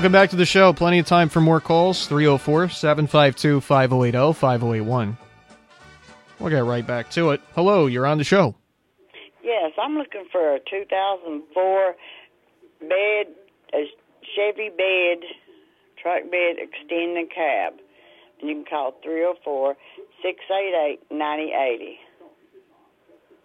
Welcome 0.00 0.12
back 0.12 0.30
to 0.30 0.36
the 0.36 0.46
show. 0.46 0.72
Plenty 0.72 0.98
of 1.00 1.04
time 1.04 1.28
for 1.28 1.42
more 1.42 1.60
calls. 1.60 2.06
304 2.06 2.70
752 2.70 3.60
5080 3.60 4.32
5081. 4.32 5.18
We'll 6.38 6.48
get 6.48 6.64
right 6.64 6.86
back 6.86 7.10
to 7.10 7.32
it. 7.32 7.42
Hello, 7.54 7.84
you're 7.84 8.06
on 8.06 8.16
the 8.16 8.24
show. 8.24 8.54
Yes, 9.44 9.72
I'm 9.78 9.98
looking 9.98 10.24
for 10.32 10.54
a 10.54 10.58
2004 10.70 11.94
bed, 12.80 13.26
a 13.74 13.84
Chevy 14.34 14.70
bed, 14.70 15.28
truck 16.00 16.22
bed, 16.30 16.56
extending 16.56 17.28
cab. 17.28 17.74
And 18.40 18.48
you 18.48 18.54
can 18.54 18.64
call 18.64 18.94
304 19.04 19.76
688 20.22 21.00
9080. 21.10 21.98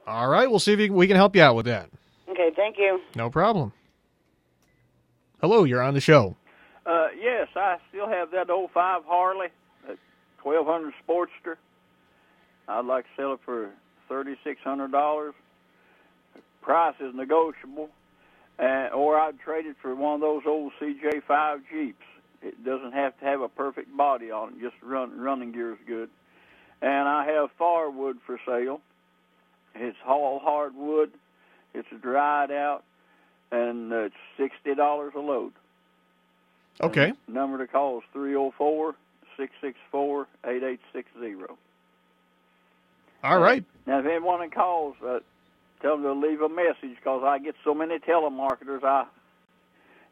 All 0.08 0.30
right, 0.30 0.50
we'll 0.50 0.60
see 0.60 0.72
if 0.72 0.90
we 0.90 1.06
can 1.06 1.18
help 1.18 1.36
you 1.36 1.42
out 1.42 1.58
with 1.58 1.66
that. 1.66 1.90
Okay, 2.30 2.52
thank 2.56 2.78
you. 2.78 3.02
No 3.14 3.30
problem. 3.30 3.74
Hello, 5.42 5.66
you're 5.66 5.82
on 5.82 5.94
the 5.94 6.00
show. 6.00 6.38
Uh, 6.86 7.08
yes, 7.20 7.48
I 7.56 7.78
still 7.90 8.08
have 8.08 8.32
that 8.32 8.50
old 8.50 8.72
five 8.72 9.04
Harley, 9.06 9.48
that 9.88 9.98
1200 10.44 10.94
Sportster. 11.08 11.56
I'd 12.68 12.86
like 12.86 13.06
to 13.06 13.10
sell 13.18 13.34
it 13.34 13.40
for 13.44 13.72
$3,600. 14.10 15.34
Price 16.62 16.96
is 17.00 17.14
negotiable. 17.16 17.90
Uh, 18.58 18.88
or 18.94 19.20
I'd 19.20 19.40
trade 19.40 19.66
it 19.66 19.76
for 19.82 19.94
one 19.96 20.16
of 20.16 20.22
those 20.22 20.44
old 20.48 20.72
CJ5 20.80 21.62
Jeeps. 21.72 22.06
It 22.42 22.64
doesn't 22.64 22.94
have 22.94 23.18
to 23.20 23.26
have 23.26 23.42
a 23.42 23.50
perfect 23.50 23.96
body 23.96 24.32
on 24.32 24.54
it, 24.54 24.62
just 24.62 24.76
run, 24.82 25.20
running 25.20 25.52
gear 25.52 25.74
is 25.74 25.80
good. 25.86 26.10
And 26.82 27.08
I 27.08 27.26
have 27.26 27.50
firewood 27.58 28.18
for 28.26 28.40
sale. 28.46 28.82
It's 29.74 29.98
all 30.08 30.40
hardwood. 30.40 31.12
It's 31.74 31.88
dried 32.02 32.52
out, 32.52 32.84
and 33.52 33.92
it's 33.92 34.16
sixty 34.38 34.74
dollars 34.76 35.14
a 35.16 35.20
load. 35.20 35.52
Okay. 36.82 37.14
Number 37.28 37.58
to 37.58 37.68
call 37.72 38.00
is 38.00 38.04
three 38.12 38.32
zero 38.32 38.54
four 38.58 38.96
six 39.38 39.52
six 39.62 39.78
four 39.92 40.28
eight 40.46 40.64
eight 40.64 40.80
six 40.94 41.08
zero. 41.20 41.58
All 43.24 43.40
right. 43.40 43.64
Now, 43.88 44.00
if 44.00 44.06
anyone 44.06 44.50
calls, 44.52 44.96
uh, 45.06 45.20
tell 45.82 45.98
them 45.98 46.04
to 46.04 46.14
leave 46.14 46.42
a 46.42 46.50
message 46.50 46.98
because 46.98 47.24
I 47.26 47.40
get 47.40 47.56
so 47.64 47.74
many 47.74 47.98
telemarketers. 48.00 48.84
I 48.84 49.06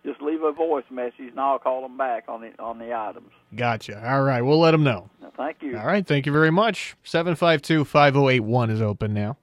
just 0.06 0.22
leave 0.22 0.42
a 0.44 0.52
voice 0.52 0.86
message 0.90 1.30
and 1.30 1.40
I'll 1.40 1.60
call 1.60 1.82
them 1.82 1.98
back 1.98 2.26
on 2.28 2.42
the 2.42 2.52
on 2.60 2.80
the 2.80 2.94
items. 2.94 3.32
Gotcha. 3.56 4.02
All 4.10 4.24
right, 4.24 4.42
we'll 4.42 4.60
let 4.60 4.72
them 4.72 4.84
know. 4.84 5.10
Now, 5.22 5.32
thank 5.38 5.58
you. 5.62 5.78
All 5.78 5.86
right, 5.86 6.06
thank 6.06 6.26
you 6.26 6.32
very 6.32 6.52
much. 6.52 6.96
752 7.04 7.86
5081 7.86 8.70
is 8.70 8.82
open 8.82 9.14
now. 9.14 9.38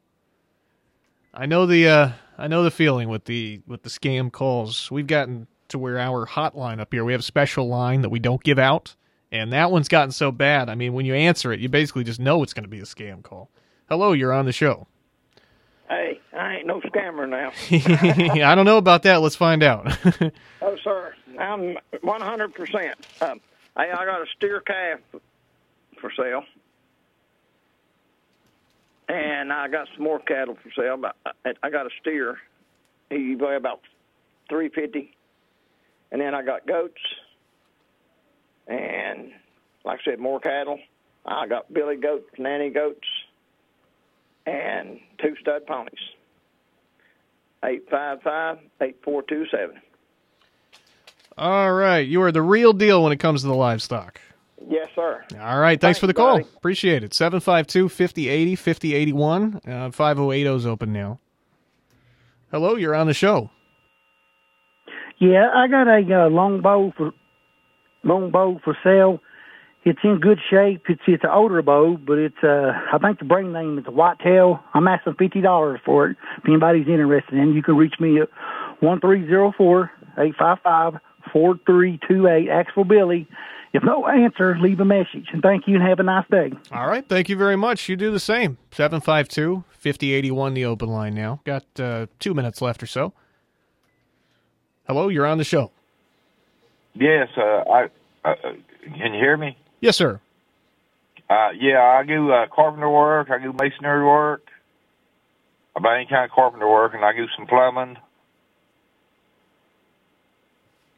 I 1.32 1.46
know 1.46 1.66
the 1.66 1.88
uh, 1.88 2.10
I 2.38 2.48
know 2.48 2.64
the 2.64 2.70
feeling 2.70 3.08
with 3.08 3.24
the 3.24 3.60
with 3.66 3.82
the 3.82 3.90
scam 3.90 4.32
calls. 4.32 4.90
We've 4.90 5.06
gotten 5.06 5.46
to 5.70 5.78
where 5.78 5.98
our 5.98 6.26
hotline 6.26 6.80
up 6.80 6.92
here, 6.92 7.04
we 7.04 7.12
have 7.12 7.20
a 7.20 7.24
special 7.24 7.66
line 7.68 8.02
that 8.02 8.10
we 8.10 8.18
don't 8.18 8.42
give 8.42 8.58
out, 8.58 8.94
and 9.32 9.52
that 9.52 9.70
one's 9.70 9.88
gotten 9.88 10.12
so 10.12 10.30
bad. 10.30 10.68
I 10.68 10.74
mean, 10.74 10.92
when 10.92 11.06
you 11.06 11.14
answer 11.14 11.52
it, 11.52 11.60
you 11.60 11.68
basically 11.68 12.04
just 12.04 12.20
know 12.20 12.42
it's 12.42 12.52
going 12.52 12.64
to 12.64 12.68
be 12.70 12.80
a 12.80 12.84
scam 12.84 13.22
call. 13.22 13.50
Hello, 13.88 14.12
you're 14.12 14.32
on 14.32 14.44
the 14.46 14.52
show. 14.52 14.86
Hey, 15.88 16.20
I 16.36 16.56
ain't 16.56 16.66
no 16.66 16.80
scammer 16.82 17.28
now. 17.28 17.50
I 18.48 18.54
don't 18.54 18.64
know 18.66 18.76
about 18.78 19.02
that. 19.02 19.20
Let's 19.20 19.34
find 19.36 19.62
out. 19.62 19.96
oh, 20.62 20.76
sir, 20.84 21.14
I'm 21.38 21.76
100%. 21.94 22.92
Um, 23.22 23.40
hey, 23.76 23.90
I 23.90 24.04
got 24.04 24.20
a 24.22 24.26
steer 24.36 24.60
calf 24.60 25.00
for 26.00 26.12
sale. 26.16 26.44
And 29.08 29.52
I 29.52 29.66
got 29.66 29.88
some 29.96 30.04
more 30.04 30.20
cattle 30.20 30.56
for 30.62 30.70
sale. 30.70 30.96
But 30.96 31.16
I- 31.44 31.54
I 31.64 31.70
got 31.70 31.86
a 31.86 31.90
steer. 32.00 32.38
He 33.10 33.34
weigh 33.34 33.56
about 33.56 33.80
350. 34.48 35.12
And 36.12 36.20
then 36.20 36.34
I 36.34 36.42
got 36.42 36.66
goats. 36.66 37.00
And 38.66 39.32
like 39.84 40.00
I 40.00 40.10
said, 40.10 40.18
more 40.18 40.40
cattle. 40.40 40.78
I 41.26 41.46
got 41.46 41.72
billy 41.72 41.96
goats, 41.96 42.30
nanny 42.38 42.70
goats, 42.70 43.06
and 44.46 44.98
two 45.18 45.34
stud 45.40 45.66
ponies. 45.66 45.94
Eight 47.64 47.84
five 47.90 48.22
five 48.22 48.58
eight 48.80 48.96
four 49.04 49.22
two 49.22 49.44
seven. 49.50 49.80
All 51.36 51.72
right, 51.72 52.06
you 52.06 52.22
are 52.22 52.32
the 52.32 52.42
real 52.42 52.72
deal 52.72 53.02
when 53.02 53.12
it 53.12 53.18
comes 53.18 53.42
to 53.42 53.46
the 53.46 53.54
livestock. 53.54 54.20
Yes, 54.68 54.88
sir. 54.94 55.24
All 55.40 55.58
right, 55.58 55.80
thanks, 55.80 55.98
for 55.98 56.06
the 56.06 56.14
call. 56.14 56.38
buddy. 56.38 56.48
Appreciate 56.56 57.02
it. 57.02 57.14
752 57.14 57.88
5080 57.88 58.56
5081. 58.56 59.60
Uh, 59.66 59.90
5080 59.90 60.56
is 60.56 60.66
open 60.66 60.92
now. 60.92 61.18
Hello, 62.50 62.76
you're 62.76 62.94
on 62.94 63.06
the 63.06 63.14
show. 63.14 63.50
Yeah, 65.20 65.50
I 65.54 65.68
got 65.68 65.86
a 65.86 66.24
uh, 66.24 66.30
longbow 66.30 66.92
for 66.96 67.12
longbow 68.02 68.60
for 68.64 68.76
sale. 68.82 69.20
It's 69.84 69.98
in 70.02 70.18
good 70.20 70.38
shape. 70.50 70.82
It's 70.88 71.00
it's 71.06 71.24
an 71.24 71.30
older 71.30 71.62
bow, 71.62 71.96
but 71.96 72.18
it's 72.18 72.42
uh 72.42 72.72
I 72.92 72.98
think 72.98 73.18
the 73.18 73.24
brand 73.26 73.52
name 73.52 73.78
is 73.78 73.84
Whitetail. 73.86 74.60
I'm 74.74 74.88
asking 74.88 75.14
fifty 75.18 75.40
dollars 75.40 75.80
for 75.84 76.10
it. 76.10 76.16
If 76.38 76.44
anybody's 76.46 76.88
interested 76.88 77.34
in, 77.34 77.52
you 77.52 77.62
can 77.62 77.76
reach 77.76 77.94
me 78.00 78.20
at 78.20 78.28
one 78.80 79.00
three 79.00 79.26
zero 79.26 79.52
four 79.56 79.90
eight 80.18 80.34
five 80.38 80.58
five 80.62 80.94
four 81.32 81.54
three 81.66 82.00
two 82.08 82.26
eight. 82.26 82.48
For 82.74 82.84
Billy. 82.84 83.28
If 83.72 83.84
no 83.84 84.06
answer, 84.08 84.58
leave 84.58 84.80
a 84.80 84.84
message. 84.84 85.28
And 85.32 85.42
thank 85.42 85.68
you 85.68 85.76
and 85.76 85.86
have 85.86 86.00
a 86.00 86.02
nice 86.02 86.26
day. 86.28 86.50
All 86.72 86.88
right, 86.88 87.08
thank 87.08 87.28
you 87.28 87.36
very 87.36 87.54
much. 87.54 87.88
You 87.88 87.94
do 87.94 88.10
the 88.10 88.18
same. 88.18 88.58
752 88.72 89.62
5081, 89.70 90.54
the 90.54 90.64
open 90.64 90.88
line 90.88 91.14
now. 91.14 91.40
Got 91.44 91.64
uh, 91.78 92.06
two 92.18 92.34
minutes 92.34 92.60
left 92.60 92.82
or 92.82 92.86
so. 92.86 93.12
Hello, 94.90 95.06
you're 95.06 95.24
on 95.24 95.38
the 95.38 95.44
show. 95.44 95.70
Yes, 96.94 97.28
uh, 97.36 97.40
I 97.70 97.84
uh, 98.24 98.34
can 98.82 99.14
you 99.14 99.20
hear 99.20 99.36
me? 99.36 99.56
Yes, 99.80 99.96
sir. 99.96 100.20
Uh, 101.30 101.50
yeah, 101.56 101.80
I 101.80 102.02
do 102.04 102.32
uh, 102.32 102.48
carpenter 102.52 102.90
work. 102.90 103.30
I 103.30 103.38
do 103.40 103.52
masonry 103.52 104.04
work. 104.04 104.48
About 105.76 105.94
any 105.94 106.06
kind 106.06 106.24
of 106.24 106.32
carpenter 106.32 106.68
work, 106.68 106.92
and 106.94 107.04
I 107.04 107.12
do 107.12 107.26
some 107.36 107.46
plumbing, 107.46 107.98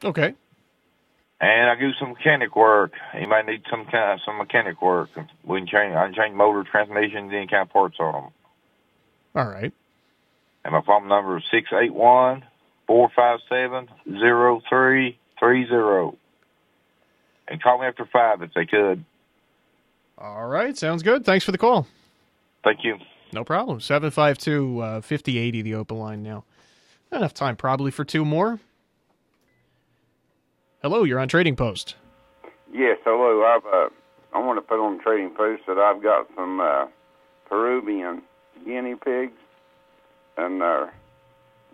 Okay. 0.02 0.32
and 1.42 1.70
I 1.70 1.78
do 1.78 1.92
some 2.00 2.12
mechanic 2.14 2.56
work. 2.56 2.92
You 3.20 3.28
might 3.28 3.44
need 3.44 3.60
some 3.68 3.84
kind 3.84 4.12
of 4.12 4.20
some 4.24 4.38
mechanic 4.38 4.80
work. 4.80 5.10
We 5.44 5.58
can 5.58 5.66
change. 5.66 5.94
I 5.94 6.06
can 6.06 6.14
change 6.14 6.34
motor, 6.34 6.64
transmissions, 6.64 7.30
any 7.30 7.46
kind 7.46 7.68
of 7.68 7.70
parts 7.70 7.96
on 8.00 8.14
them. 8.14 8.32
All 9.34 9.52
right. 9.52 9.74
And 10.64 10.72
my 10.72 10.80
phone 10.80 11.08
number 11.08 11.36
is 11.36 11.44
six 11.50 11.68
eight 11.74 11.92
one 11.92 12.44
four 12.86 13.10
five 13.14 13.40
seven 13.48 13.88
zero 14.04 14.60
three 14.68 15.18
three 15.38 15.66
zero. 15.66 16.16
And 17.48 17.62
call 17.62 17.80
me 17.80 17.86
after 17.86 18.08
five 18.12 18.42
if 18.42 18.54
they 18.54 18.66
could. 18.66 19.04
All 20.18 20.46
right, 20.46 20.76
sounds 20.76 21.02
good. 21.02 21.24
Thanks 21.24 21.44
for 21.44 21.52
the 21.52 21.58
call. 21.58 21.86
Thank 22.62 22.84
you. 22.84 22.96
No 23.32 23.44
problem. 23.44 23.80
752 23.80 24.80
uh, 24.80 25.00
5080, 25.00 25.62
the 25.62 25.74
open 25.74 25.98
line 25.98 26.22
now. 26.22 26.44
Not 27.10 27.18
enough 27.18 27.34
time 27.34 27.56
probably 27.56 27.90
for 27.90 28.04
two 28.04 28.24
more. 28.24 28.60
Hello, 30.82 31.02
you're 31.04 31.18
on 31.18 31.28
Trading 31.28 31.56
Post. 31.56 31.96
Yes, 32.72 32.98
hello. 33.04 33.44
I've 33.44 33.66
uh, 33.66 33.88
I 34.34 34.38
want 34.38 34.56
to 34.56 34.62
put 34.62 34.80
on 34.80 34.98
trading 35.00 35.30
post 35.30 35.62
that 35.66 35.78
I've 35.78 36.02
got 36.02 36.26
some 36.34 36.60
uh, 36.60 36.86
Peruvian 37.48 38.22
guinea 38.64 38.94
pigs, 38.94 39.36
and 40.38 40.62
uh, 40.62 40.86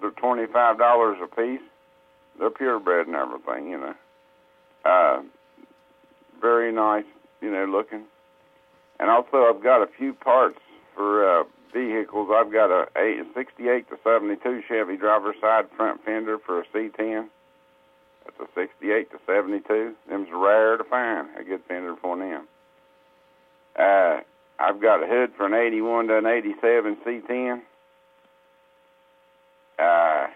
they're 0.00 0.10
twenty 0.10 0.46
five 0.46 0.78
dollars 0.78 1.18
a 1.22 1.26
piece. 1.26 1.60
They're 2.38 2.50
purebred 2.50 3.06
and 3.06 3.16
everything, 3.16 3.70
you 3.70 3.78
know. 3.78 3.94
Uh, 4.84 5.22
very 6.40 6.72
nice, 6.72 7.04
you 7.40 7.50
know, 7.50 7.64
looking. 7.64 8.04
And 9.00 9.10
also, 9.10 9.52
I've 9.52 9.62
got 9.62 9.82
a 9.82 9.88
few 9.98 10.12
parts 10.12 10.58
for 10.94 11.40
uh, 11.40 11.44
vehicles. 11.72 12.30
I've 12.34 12.52
got 12.52 12.70
a 12.70 12.86
eight, 12.96 13.20
68 13.34 13.88
to 13.90 13.96
72 14.02 14.62
Chevy 14.68 14.96
driver's 14.96 15.36
side 15.40 15.64
front 15.76 16.04
fender 16.04 16.38
for 16.38 16.60
a 16.60 16.64
C10. 16.74 17.28
That's 18.24 18.40
a 18.40 18.60
68 18.60 19.10
to 19.12 19.18
72. 19.26 19.94
Them's 20.08 20.28
rare 20.32 20.76
to 20.76 20.84
find 20.84 21.28
a 21.38 21.44
good 21.44 21.62
fender 21.68 21.96
for 22.00 22.16
them. 22.16 22.46
Uh, 23.78 24.20
I've 24.58 24.80
got 24.80 25.02
a 25.02 25.06
hood 25.06 25.30
for 25.36 25.46
an 25.46 25.54
81 25.54 26.08
to 26.08 26.18
an 26.18 26.26
87 26.26 26.96
C10. 27.06 27.60
Uh, 29.78 30.26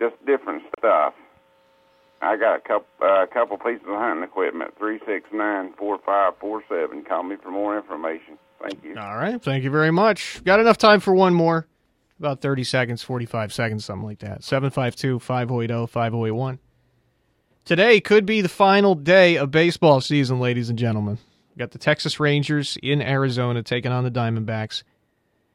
just 0.00 0.14
different 0.26 0.62
stuff. 0.78 1.14
I 2.22 2.36
got 2.36 2.56
a 2.56 2.60
couple 2.60 2.86
uh, 3.02 3.26
couple 3.32 3.58
pieces 3.58 3.82
of 3.86 3.96
hunting 3.96 4.24
equipment. 4.24 4.74
Three 4.78 4.98
six 5.06 5.28
nine 5.32 5.74
four 5.78 5.98
five 6.04 6.34
four 6.40 6.62
seven. 6.68 7.04
Call 7.04 7.22
me 7.22 7.36
for 7.42 7.50
more 7.50 7.76
information. 7.76 8.38
Thank 8.62 8.82
you. 8.82 8.96
All 8.98 9.16
right, 9.16 9.42
thank 9.42 9.62
you 9.62 9.70
very 9.70 9.90
much. 9.90 10.42
Got 10.44 10.60
enough 10.60 10.78
time 10.78 11.00
for 11.00 11.14
one 11.14 11.34
more. 11.34 11.66
About 12.18 12.40
30 12.40 12.62
seconds, 12.62 13.02
45 13.02 13.52
seconds, 13.52 13.84
something 13.84 14.06
like 14.06 14.20
that. 14.20 14.44
752 14.44 15.18
580 15.18 15.86
5081. 15.88 16.60
Today 17.64 18.00
could 18.00 18.24
be 18.24 18.40
the 18.40 18.48
final 18.48 18.94
day 18.94 19.36
of 19.36 19.50
baseball 19.50 20.00
season, 20.00 20.38
ladies 20.38 20.70
and 20.70 20.78
gentlemen. 20.78 21.18
We 21.54 21.58
got 21.58 21.72
the 21.72 21.78
Texas 21.78 22.20
Rangers 22.20 22.78
in 22.82 23.02
Arizona 23.02 23.62
taking 23.62 23.90
on 23.90 24.04
the 24.04 24.10
Diamondbacks. 24.10 24.84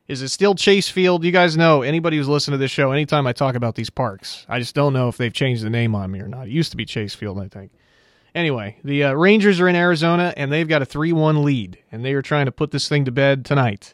Is 0.09 0.23
it 0.23 0.29
still 0.29 0.55
Chase 0.55 0.89
Field? 0.89 1.23
You 1.23 1.31
guys 1.31 1.55
know 1.55 1.83
anybody 1.83 2.17
who's 2.17 2.27
listened 2.27 2.53
to 2.53 2.57
this 2.57 2.71
show. 2.71 2.91
Anytime 2.91 3.27
I 3.27 3.31
talk 3.31 3.53
about 3.53 3.75
these 3.75 3.91
parks, 3.91 4.43
I 4.49 4.57
just 4.57 4.73
don't 4.73 4.91
know 4.91 5.07
if 5.07 5.17
they've 5.17 5.31
changed 5.31 5.63
the 5.63 5.69
name 5.69 5.93
on 5.93 6.09
me 6.09 6.19
or 6.19 6.27
not. 6.27 6.47
It 6.47 6.51
used 6.51 6.71
to 6.71 6.77
be 6.77 6.83
Chase 6.83 7.13
Field, 7.13 7.39
I 7.39 7.47
think. 7.47 7.71
Anyway, 8.33 8.79
the 8.83 9.03
uh, 9.03 9.13
Rangers 9.13 9.59
are 9.59 9.67
in 9.67 9.75
Arizona 9.75 10.33
and 10.35 10.51
they've 10.51 10.67
got 10.67 10.81
a 10.81 10.85
3 10.85 11.13
1 11.13 11.43
lead, 11.43 11.77
and 11.91 12.03
they 12.03 12.13
are 12.13 12.23
trying 12.23 12.47
to 12.47 12.51
put 12.51 12.71
this 12.71 12.89
thing 12.89 13.05
to 13.05 13.11
bed 13.11 13.45
tonight, 13.45 13.93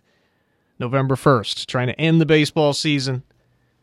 November 0.79 1.15
1st, 1.15 1.65
trying 1.65 1.87
to 1.87 1.99
end 1.99 2.21
the 2.21 2.25
baseball 2.25 2.71
season 2.71 3.23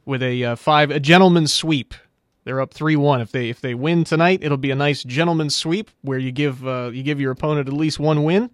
with 0.06 0.22
a 0.22 0.42
uh, 0.42 0.56
five 0.56 0.90
a 0.90 0.98
gentleman's 0.98 1.52
sweep. 1.52 1.92
They're 2.44 2.62
up 2.62 2.72
3-1. 2.72 3.20
If 3.20 3.30
they 3.30 3.50
if 3.50 3.60
they 3.60 3.74
win 3.74 4.04
tonight, 4.04 4.40
it'll 4.42 4.56
be 4.56 4.70
a 4.70 4.74
nice 4.74 5.04
gentleman's 5.04 5.54
sweep 5.54 5.90
where 6.00 6.18
you 6.18 6.32
give 6.32 6.66
uh, 6.66 6.92
you 6.94 7.02
give 7.02 7.20
your 7.20 7.32
opponent 7.32 7.68
at 7.68 7.74
least 7.74 8.00
one 8.00 8.24
win 8.24 8.48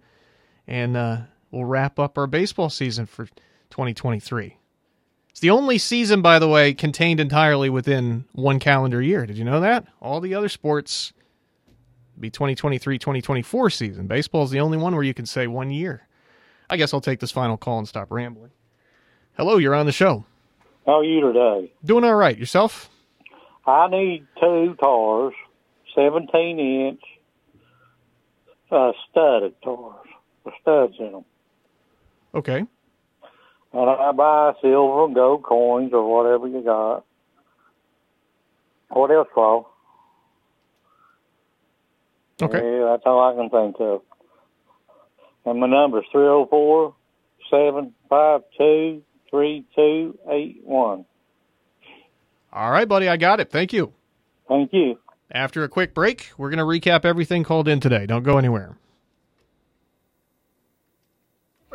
and 0.67 0.97
uh, 0.97 1.17
we'll 1.49 1.63
wrap 1.63 1.97
up 1.97 2.17
our 2.17 2.27
baseball 2.27 2.69
season 2.69 3.05
for 3.05 3.29
2023. 3.69 4.57
It's 5.29 5.39
the 5.39 5.49
only 5.51 5.77
season 5.77 6.21
by 6.21 6.39
the 6.39 6.47
way 6.47 6.73
contained 6.73 7.19
entirely 7.19 7.69
within 7.69 8.25
one 8.33 8.59
calendar 8.59 9.01
year. 9.01 9.25
Did 9.25 9.37
you 9.37 9.45
know 9.45 9.61
that? 9.61 9.85
All 10.01 10.19
the 10.19 10.33
other 10.35 10.49
sports 10.49 11.13
be 12.19 12.29
2023-2024 12.29 13.71
season. 13.71 14.07
Baseball's 14.07 14.51
the 14.51 14.59
only 14.59 14.77
one 14.77 14.93
where 14.93 15.03
you 15.03 15.13
can 15.13 15.25
say 15.25 15.47
one 15.47 15.71
year. 15.71 16.07
I 16.69 16.77
guess 16.77 16.93
I'll 16.93 17.01
take 17.01 17.19
this 17.19 17.31
final 17.31 17.57
call 17.57 17.79
and 17.79 17.87
stop 17.87 18.11
rambling. 18.11 18.51
Hello, 19.37 19.57
you're 19.57 19.75
on 19.75 19.85
the 19.85 19.91
show. 19.91 20.25
How 20.85 20.99
are 20.99 21.03
you 21.03 21.21
today? 21.21 21.71
Doing 21.85 22.03
all 22.03 22.15
right. 22.15 22.37
Yourself? 22.37 22.89
I 23.65 23.87
need 23.87 24.25
two 24.39 24.75
tars, 24.79 25.33
17 25.95 26.59
inch, 26.59 27.01
uh, 28.71 28.91
studded 29.09 29.53
tars, 29.63 30.07
with 30.43 30.53
studs 30.61 30.95
in 30.99 31.11
them. 31.11 31.25
Okay. 32.33 32.65
And 33.71 33.89
I 33.89 34.11
buy 34.11 34.53
silver 34.61 35.05
and 35.05 35.15
gold 35.15 35.43
coins 35.43 35.91
or 35.93 36.03
whatever 36.07 36.47
you 36.47 36.63
got. 36.63 37.05
What 38.89 39.11
else, 39.11 39.27
Paul? 39.33 39.71
Okay. 42.41 42.57
Yeah, 42.57 42.91
that's 42.91 43.03
all 43.05 43.21
I 43.21 43.35
can 43.35 43.49
think 43.49 43.75
of. 43.79 44.01
And 45.45 45.59
my 45.59 45.67
number's 45.67 46.05
304 46.11 46.95
752 47.49 49.03
3281. 49.29 51.05
All 52.51 52.71
right, 52.71 52.87
buddy, 52.87 53.07
I 53.07 53.17
got 53.17 53.39
it. 53.39 53.51
Thank 53.51 53.73
you. 53.73 53.93
Thank 54.47 54.73
you. 54.73 54.97
After 55.31 55.63
a 55.63 55.69
quick 55.69 55.93
break, 55.93 56.31
we're 56.37 56.49
going 56.49 56.57
to 56.57 56.63
recap 56.63 57.05
everything 57.05 57.43
called 57.43 57.67
in 57.67 57.79
today. 57.79 58.07
Don't 58.07 58.23
go 58.23 58.39
anywhere. 58.39 58.75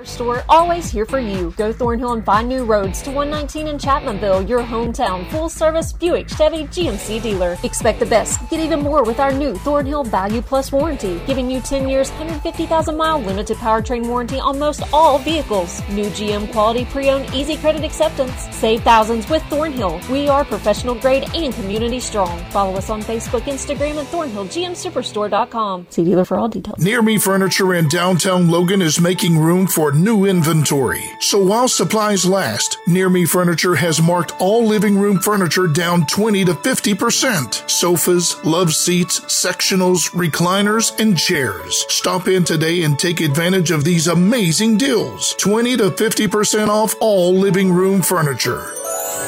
Store 0.04 0.44
always 0.48 0.90
here 0.90 1.06
for 1.06 1.18
you. 1.18 1.52
Go 1.56 1.72
Thornhill 1.72 2.12
and 2.12 2.24
find 2.24 2.48
new 2.48 2.64
roads 2.64 3.00
to 3.02 3.10
119 3.10 3.68
in 3.68 3.78
Chapmanville, 3.78 4.48
your 4.48 4.60
hometown 4.60 5.28
full 5.30 5.48
service 5.48 5.92
Buick 5.92 6.28
Chevy 6.28 6.64
GMC 6.64 7.22
dealer. 7.22 7.56
Expect 7.62 8.00
the 8.00 8.06
best. 8.06 8.38
Get 8.50 8.60
even 8.60 8.80
more 8.80 9.02
with 9.02 9.18
our 9.18 9.32
new 9.32 9.54
Thornhill 9.54 10.04
Value 10.04 10.42
Plus 10.42 10.70
warranty, 10.70 11.20
giving 11.26 11.50
you 11.50 11.60
10 11.60 11.88
years, 11.88 12.10
150,000 12.10 12.96
mile 12.96 13.18
limited 13.18 13.56
powertrain 13.56 14.06
warranty 14.06 14.38
on 14.38 14.58
most 14.58 14.82
all 14.92 15.18
vehicles. 15.18 15.80
New 15.88 16.06
GM 16.10 16.52
quality 16.52 16.84
pre-owned 16.84 17.32
easy 17.34 17.56
credit 17.56 17.82
acceptance. 17.84 18.34
Save 18.54 18.82
thousands 18.82 19.28
with 19.30 19.42
Thornhill. 19.44 20.00
We 20.10 20.28
are 20.28 20.44
professional 20.44 20.94
grade 20.94 21.24
and 21.34 21.54
community 21.54 22.00
strong. 22.00 22.38
Follow 22.50 22.76
us 22.76 22.90
on 22.90 23.02
Facebook, 23.02 23.42
Instagram, 23.42 23.98
and 23.98 24.08
ThornhillGMSuperstore.com. 24.08 25.86
See 25.88 26.04
dealer 26.04 26.24
for 26.24 26.36
all 26.36 26.48
details. 26.48 26.84
Near 26.84 27.00
Me 27.00 27.18
Furniture 27.18 27.74
in 27.74 27.88
downtown 27.88 28.50
Logan 28.50 28.82
is 28.82 29.00
making 29.00 29.38
room 29.38 29.66
for 29.66 29.93
new 29.94 30.26
inventory. 30.26 31.04
So 31.20 31.38
while 31.42 31.68
supplies 31.68 32.26
last, 32.26 32.78
Near 32.86 33.08
Me 33.08 33.24
Furniture 33.24 33.74
has 33.74 34.02
marked 34.02 34.32
all 34.40 34.66
living 34.66 34.96
room 34.96 35.18
furniture 35.20 35.66
down 35.66 36.06
20 36.06 36.44
to 36.46 36.54
50%. 36.54 37.70
Sofas, 37.70 38.44
love 38.44 38.74
seats, 38.74 39.20
sectionals, 39.20 40.10
recliners, 40.10 40.98
and 41.00 41.16
chairs. 41.16 41.86
Stop 41.88 42.28
in 42.28 42.44
today 42.44 42.82
and 42.82 42.98
take 42.98 43.20
advantage 43.20 43.70
of 43.70 43.84
these 43.84 44.08
amazing 44.08 44.76
deals. 44.76 45.34
20 45.38 45.76
to 45.78 45.90
50% 45.90 46.68
off 46.68 46.94
all 47.00 47.34
living 47.34 47.72
room 47.72 48.02
furniture. 48.02 48.74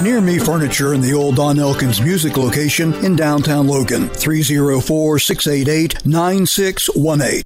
Near 0.02 0.20
Me 0.20 0.38
Furniture 0.38 0.92
in 0.92 1.00
the 1.00 1.14
old 1.14 1.36
Don 1.36 1.58
Elkins 1.58 2.02
Music 2.02 2.36
location 2.36 2.92
in 3.02 3.16
downtown 3.16 3.66
Logan. 3.66 4.10
304 4.10 5.18
688 5.18 6.04
9618. 6.04 7.45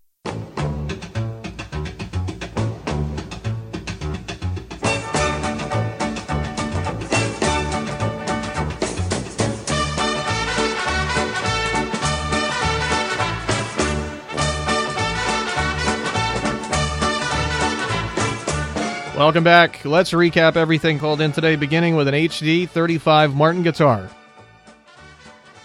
Welcome 19.31 19.45
back. 19.45 19.85
Let's 19.85 20.11
recap 20.11 20.57
everything 20.57 20.99
called 20.99 21.21
in 21.21 21.31
today, 21.31 21.55
beginning 21.55 21.95
with 21.95 22.09
an 22.09 22.15
HD 22.15 22.69
35 22.69 23.33
Martin 23.33 23.63
guitar. 23.63 24.11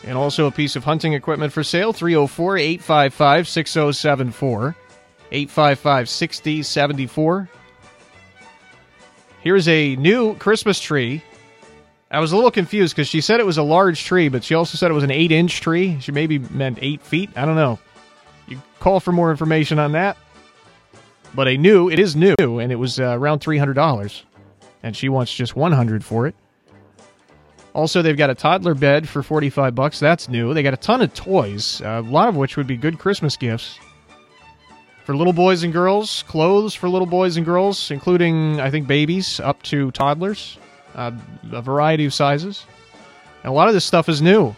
And 0.04 0.16
also 0.16 0.46
a 0.46 0.52
piece 0.52 0.76
of 0.76 0.84
hunting 0.84 1.14
equipment 1.14 1.52
for 1.52 1.64
sale 1.64 1.92
304 1.92 2.58
855 2.58 3.48
6074. 3.48 4.76
855 5.32 6.10
6074. 6.10 7.50
Here's 9.42 9.68
a 9.68 9.96
new 9.96 10.36
Christmas 10.36 10.80
tree. 10.80 11.24
I 12.12 12.20
was 12.20 12.34
a 12.34 12.36
little 12.36 12.52
confused 12.52 12.96
because 12.96 13.08
she 13.08 13.20
said 13.20 13.40
it 13.40 13.48
was 13.48 13.58
a 13.58 13.64
large 13.64 14.04
tree, 14.04 14.30
but 14.30 14.44
she 14.44 14.54
also 14.54 14.78
said 14.78 14.92
it 14.92 14.94
was 14.94 15.04
an 15.04 15.10
8 15.10 15.32
inch 15.32 15.62
tree. 15.62 16.00
She 16.02 16.12
maybe 16.12 16.38
meant 16.38 16.78
8 16.84 17.02
feet. 17.02 17.32
I 17.36 17.46
don't 17.46 17.56
know. 17.56 17.80
You 18.48 18.62
call 18.80 19.00
for 19.00 19.12
more 19.12 19.32
information 19.32 19.80
on 19.80 19.94
that. 19.94 20.18
But 21.36 21.50
a 21.50 21.58
new, 21.58 21.90
it 21.90 22.00
is 22.00 22.16
new, 22.16 22.36
and 22.40 22.72
it 22.72 22.76
was 22.76 23.00
uh, 23.00 23.18
around 23.18 23.42
$300. 23.42 24.22
And 24.84 24.96
she 24.96 25.10
wants 25.10 25.34
just 25.34 25.56
100 25.56 26.04
for 26.04 26.28
it. 26.28 26.36
Also, 27.74 28.02
they've 28.02 28.16
got 28.16 28.30
a 28.30 28.36
toddler 28.36 28.74
bed 28.74 29.10
for 29.10 29.22
45 29.22 29.76
bucks. 29.76 30.00
That's 30.00 30.30
new. 30.30 30.54
They 30.54 30.64
got 30.64 30.74
a 30.74 30.78
ton 30.78 31.02
of 31.02 31.14
toys, 31.14 31.82
uh, 31.82 32.02
a 32.06 32.10
lot 32.10 32.30
of 32.30 32.38
which 32.38 32.56
would 32.56 32.68
be 32.68 32.78
good 32.78 33.00
Christmas 33.00 33.36
gifts. 33.36 33.78
For 35.04 35.16
little 35.16 35.34
boys 35.34 35.64
and 35.64 35.74
girls, 35.74 36.24
clothes 36.24 36.74
for 36.74 36.88
little 36.88 37.06
boys 37.06 37.36
and 37.36 37.46
girls, 37.46 37.92
including, 37.92 38.62
I 38.62 38.72
think, 38.72 38.88
babies 38.88 39.42
up 39.42 39.62
to 39.64 39.92
toddlers, 39.92 40.58
uh, 40.96 41.12
a 41.52 41.62
variety 41.62 42.06
of 42.06 42.14
sizes. 42.14 42.66
And 43.44 43.52
a 43.52 43.54
lot 43.54 43.68
of 43.68 43.74
this 43.74 43.86
stuff 43.86 44.08
is 44.08 44.22
new. 44.22 44.56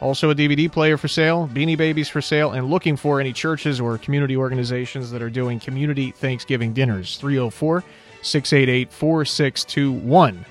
Also, 0.00 0.30
a 0.30 0.34
DVD 0.34 0.70
player 0.70 0.96
for 0.96 1.08
sale, 1.08 1.48
Beanie 1.52 1.76
Babies 1.76 2.08
for 2.08 2.22
sale, 2.22 2.52
and 2.52 2.70
looking 2.70 2.96
for 2.96 3.20
any 3.20 3.34
churches 3.34 3.80
or 3.80 3.98
community 3.98 4.34
organizations 4.34 5.10
that 5.10 5.20
are 5.20 5.28
doing 5.28 5.60
community 5.60 6.10
Thanksgiving 6.10 6.72
dinners. 6.72 7.18
304 7.18 7.84
688 8.22 8.92
4621. 8.92 10.44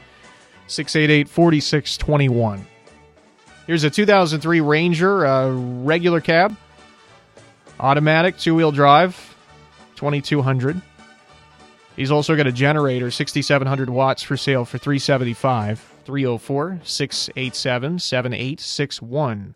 688 0.67 1.29
4621. 1.29 2.67
Here's 3.65 3.83
a 3.83 3.89
2003 3.89 4.61
Ranger 4.61 5.51
regular 5.53 6.21
cab, 6.21 6.55
automatic, 7.79 8.37
two 8.37 8.55
wheel 8.55 8.71
drive, 8.71 9.35
2200. 9.95 10.81
He's 11.95 12.11
also 12.11 12.35
got 12.35 12.47
a 12.47 12.51
generator, 12.51 13.11
6700 13.11 13.89
watts 13.89 14.23
for 14.23 14.37
sale 14.37 14.63
for 14.63 14.77
375. 14.77 15.93
304 16.09 16.79
687 16.85 17.99
7861. 17.99 19.53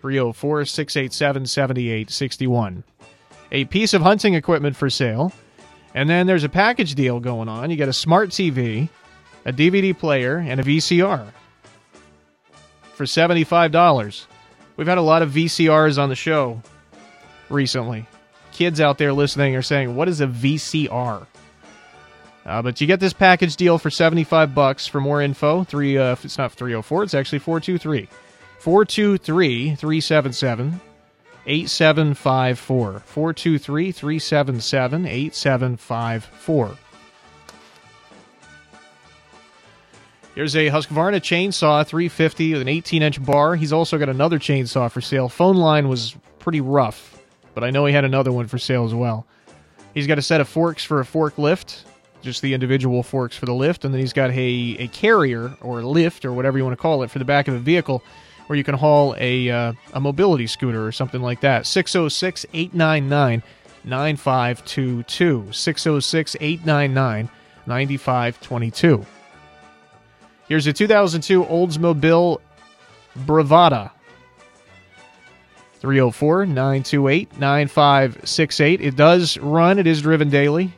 304 0.00 0.64
687 0.64 1.46
7861. 1.46 2.84
A 3.52 3.66
piece 3.66 3.92
of 3.92 4.00
hunting 4.00 4.32
equipment 4.32 4.74
for 4.74 4.88
sale. 4.88 5.30
And 5.94 6.08
then 6.08 6.26
there's 6.26 6.44
a 6.44 6.48
package 6.48 6.94
deal 6.94 7.20
going 7.20 7.50
on. 7.50 7.70
You 7.70 7.76
get 7.76 7.90
a 7.90 7.92
smart 7.92 8.30
TV, 8.30 8.88
a 9.44 9.52
DVD 9.52 9.96
player, 9.96 10.38
and 10.38 10.58
a 10.58 10.64
VCR 10.64 11.32
for 12.94 13.04
$75. 13.04 14.24
We've 14.78 14.86
had 14.86 14.96
a 14.96 15.02
lot 15.02 15.20
of 15.20 15.32
VCRs 15.32 16.02
on 16.02 16.08
the 16.08 16.14
show 16.14 16.62
recently. 17.50 18.06
Kids 18.52 18.80
out 18.80 18.96
there 18.96 19.12
listening 19.12 19.54
are 19.54 19.60
saying, 19.60 19.94
What 19.94 20.08
is 20.08 20.22
a 20.22 20.26
VCR? 20.26 21.26
Uh, 22.48 22.62
but 22.62 22.80
you 22.80 22.86
get 22.86 22.98
this 22.98 23.12
package 23.12 23.56
deal 23.56 23.76
for 23.76 23.90
75 23.90 24.54
bucks. 24.54 24.86
For 24.86 25.00
more 25.02 25.20
info, 25.20 25.64
three 25.64 25.98
uh, 25.98 26.16
it's 26.24 26.38
not 26.38 26.50
304, 26.52 27.02
it's 27.02 27.12
actually 27.12 27.40
423. 27.40 28.08
423 28.58 29.74
377 29.74 30.80
8754. 31.46 33.00
423 33.04 33.92
377 33.92 35.06
8754. 35.06 36.78
Here's 40.34 40.56
a 40.56 40.68
Husqvarna 40.68 41.20
chainsaw 41.20 41.86
350 41.86 42.52
with 42.52 42.62
an 42.62 42.68
18 42.68 43.02
inch 43.02 43.22
bar. 43.22 43.56
He's 43.56 43.74
also 43.74 43.98
got 43.98 44.08
another 44.08 44.38
chainsaw 44.38 44.90
for 44.90 45.02
sale. 45.02 45.28
Phone 45.28 45.56
line 45.56 45.88
was 45.88 46.16
pretty 46.38 46.62
rough, 46.62 47.20
but 47.52 47.62
I 47.62 47.70
know 47.70 47.84
he 47.84 47.92
had 47.92 48.04
another 48.06 48.32
one 48.32 48.46
for 48.46 48.56
sale 48.56 48.86
as 48.86 48.94
well. 48.94 49.26
He's 49.92 50.06
got 50.06 50.16
a 50.16 50.22
set 50.22 50.40
of 50.40 50.48
forks 50.48 50.82
for 50.82 51.00
a 51.00 51.04
forklift 51.04 51.82
just 52.22 52.42
the 52.42 52.54
individual 52.54 53.02
forks 53.02 53.36
for 53.36 53.46
the 53.46 53.54
lift, 53.54 53.84
and 53.84 53.94
then 53.94 54.00
he's 54.00 54.12
got 54.12 54.30
a, 54.30 54.76
a 54.78 54.88
carrier 54.88 55.52
or 55.60 55.82
lift 55.82 56.24
or 56.24 56.32
whatever 56.32 56.58
you 56.58 56.64
want 56.64 56.76
to 56.76 56.82
call 56.82 57.02
it 57.02 57.10
for 57.10 57.18
the 57.18 57.24
back 57.24 57.48
of 57.48 57.54
the 57.54 57.60
vehicle 57.60 58.02
where 58.48 58.56
you 58.56 58.64
can 58.64 58.74
haul 58.74 59.14
a, 59.18 59.50
uh, 59.50 59.72
a 59.92 60.00
mobility 60.00 60.46
scooter 60.46 60.86
or 60.86 60.92
something 60.92 61.20
like 61.20 61.40
that. 61.42 61.66
606 61.66 62.46
899 62.52 63.42
9522. 63.84 65.52
606 65.52 66.36
899 66.40 67.28
9522. 67.66 69.06
Here's 70.48 70.66
a 70.66 70.72
2002 70.72 71.44
Oldsmobile 71.44 72.38
Bravada. 73.18 73.90
304 75.80 76.46
928 76.46 77.38
9568. 77.38 78.80
It 78.80 78.96
does 78.96 79.38
run, 79.38 79.78
it 79.78 79.86
is 79.86 80.02
driven 80.02 80.30
daily. 80.30 80.72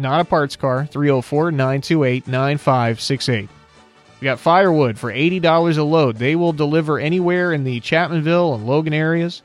Not 0.00 0.20
a 0.20 0.24
parts 0.24 0.56
car. 0.56 0.86
304 0.86 1.52
928 1.52 2.26
9568. 2.26 3.48
We 4.20 4.24
got 4.24 4.38
firewood 4.38 4.98
for 4.98 5.12
$80 5.12 5.78
a 5.78 5.82
load. 5.82 6.16
They 6.16 6.36
will 6.36 6.52
deliver 6.52 6.98
anywhere 6.98 7.52
in 7.52 7.64
the 7.64 7.80
Chapmanville 7.80 8.54
and 8.54 8.66
Logan 8.66 8.94
areas. 8.94 9.42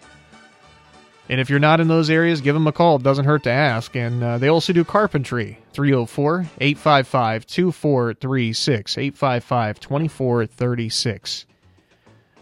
And 1.28 1.42
if 1.42 1.50
you're 1.50 1.60
not 1.60 1.80
in 1.82 1.88
those 1.88 2.10
areas, 2.10 2.40
give 2.40 2.54
them 2.54 2.68
a 2.68 2.72
call. 2.72 2.98
It 2.98 3.04
doesn't 3.04 3.26
hurt 3.26 3.44
to 3.44 3.52
ask. 3.52 3.96
And 3.96 4.24
uh, 4.24 4.38
they 4.38 4.48
also 4.48 4.72
do 4.74 4.86
carpentry. 4.86 5.60
304 5.74 6.46
855 6.60 7.46
2436. 7.46 8.98
855 8.98 9.80
2436. 9.80 11.46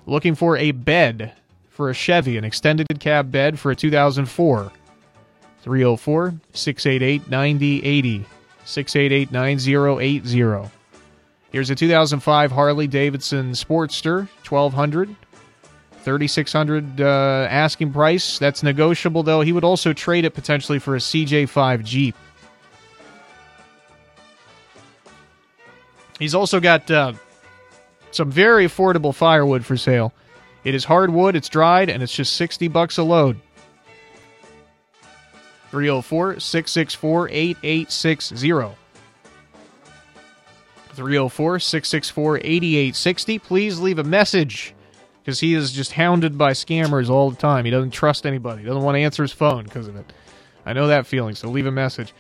Looking 0.06 0.36
for 0.36 0.58
a 0.58 0.72
bed 0.72 1.34
for 1.70 1.90
a 1.90 1.94
Chevy, 1.94 2.38
an 2.38 2.44
extended 2.44 2.88
cab 3.00 3.32
bed 3.32 3.58
for 3.58 3.72
a 3.72 3.76
2004. 3.76 4.72
304 5.64 6.36
688 6.54 7.30
9080. 7.30 8.26
688 8.66 9.32
9080. 9.32 10.72
Here's 11.52 11.70
a 11.70 11.76
2005 11.76 12.52
Harley 12.52 12.88
Davidson 12.88 13.52
Sportster, 13.52 14.28
1200 14.48 15.16
3600 16.04 17.00
uh, 17.00 17.48
asking 17.50 17.94
price. 17.94 18.38
That's 18.38 18.62
negotiable, 18.62 19.24
though. 19.24 19.40
He 19.40 19.54
would 19.54 19.64
also 19.64 19.94
trade 19.94 20.26
it 20.26 20.34
potentially 20.34 20.80
for 20.80 20.96
a 20.96 21.00
CJ5 21.00 21.84
Jeep. 21.86 22.16
He's 26.20 26.36
also 26.36 26.60
got 26.60 26.92
uh, 26.92 27.14
some 28.12 28.30
very 28.30 28.68
affordable 28.68 29.16
firewood 29.16 29.66
for 29.66 29.78
sale. 29.78 30.14
It 30.66 30.76
is 30.76 30.84
hardwood, 30.84 31.36
it's 31.36 31.50
dried, 31.50 31.90
and 31.90 32.04
it's 32.04 32.14
just 32.14 32.34
60 32.34 32.68
bucks 32.68 32.98
a 32.98 33.04
load. 33.04 33.40
304 35.74 36.40
664 36.40 37.30
8860. 37.30 38.48
304 40.94 41.60
664 41.60 42.38
8860. 42.38 43.40
Please 43.40 43.80
leave 43.80 43.98
a 43.98 44.04
message 44.04 44.76
because 45.24 45.40
he 45.40 45.56
is 45.56 45.72
just 45.72 45.94
hounded 45.94 46.38
by 46.38 46.52
scammers 46.52 47.10
all 47.10 47.32
the 47.32 47.38
time. 47.38 47.66
He 47.66 47.72
doesn't 47.72 47.90
trust 47.90 48.28
anybody, 48.28 48.62
he 48.62 48.68
doesn't 48.68 48.84
want 48.84 48.98
to 48.98 49.00
answer 49.00 49.24
his 49.24 49.32
phone 49.32 49.64
because 49.64 49.88
of 49.88 49.96
it. 49.96 50.14
I 50.64 50.74
know 50.74 50.86
that 50.86 51.08
feeling, 51.08 51.34
so 51.34 51.50
leave 51.50 51.66
a 51.66 51.72
message. 51.72 52.14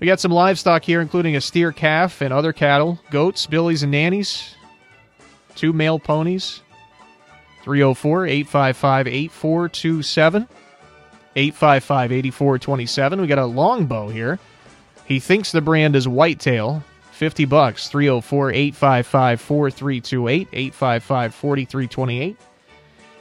We 0.00 0.08
got 0.08 0.18
some 0.18 0.32
livestock 0.32 0.82
here, 0.82 1.00
including 1.00 1.36
a 1.36 1.40
steer 1.40 1.70
calf 1.70 2.20
and 2.20 2.34
other 2.34 2.52
cattle, 2.52 2.98
goats, 3.12 3.46
billies, 3.46 3.84
and 3.84 3.92
nannies, 3.92 4.56
two 5.54 5.72
male 5.72 6.00
ponies. 6.00 6.62
304 7.62 8.26
855 8.26 9.06
8427. 9.06 10.48
855 11.38 12.12
8427. 12.12 13.20
We 13.20 13.26
got 13.28 13.38
a 13.38 13.46
longbow 13.46 14.08
here. 14.08 14.40
He 15.04 15.20
thinks 15.20 15.52
the 15.52 15.60
brand 15.60 15.94
is 15.94 16.08
Whitetail. 16.08 16.82
50 17.12 17.44
bucks. 17.44 17.88
304 17.88 18.50
855 18.50 19.40
4328. 19.40 20.48
855 20.52 21.34
4328. 21.34 22.36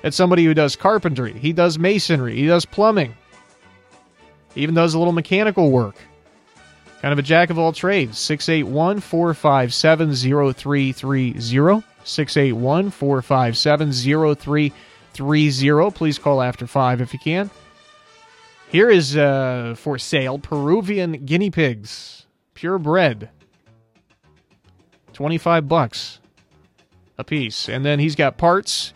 That's 0.02 0.18
somebody 0.18 0.46
who 0.46 0.54
does 0.54 0.76
carpentry. 0.76 1.34
He 1.34 1.54
does 1.54 1.78
masonry. 1.78 2.36
He 2.36 2.48
does 2.48 2.66
plumbing. 2.66 3.16
He 4.56 4.62
even 4.62 4.74
does 4.74 4.96
a 4.96 4.98
little 5.00 5.14
mechanical 5.14 5.70
work. 5.72 5.96
Kind 7.02 7.12
of 7.12 7.20
a 7.20 7.24
jack 7.24 7.52
of 7.52 7.60
all 7.60 7.72
trades. 7.72 8.18
681 8.18 9.00
457 9.00 10.16
0330. 10.16 11.84
681 12.04 12.90
457 12.90 13.92
0330. 13.94 15.92
Please 15.92 16.18
call 16.18 16.42
after 16.42 16.66
5 16.66 17.02
if 17.02 17.14
you 17.14 17.20
can. 17.20 17.52
Here 18.70 18.90
is 18.90 19.16
uh, 19.16 19.76
for 19.78 19.98
sale 19.98 20.40
Peruvian 20.40 21.26
guinea 21.26 21.50
pigs, 21.50 22.26
purebred. 22.54 23.30
25 25.14 25.68
bucks 25.68 26.20
a 27.18 27.24
piece. 27.24 27.70
And 27.70 27.84
then 27.84 28.00
he's 28.00 28.16
got 28.16 28.38
parts 28.38 28.94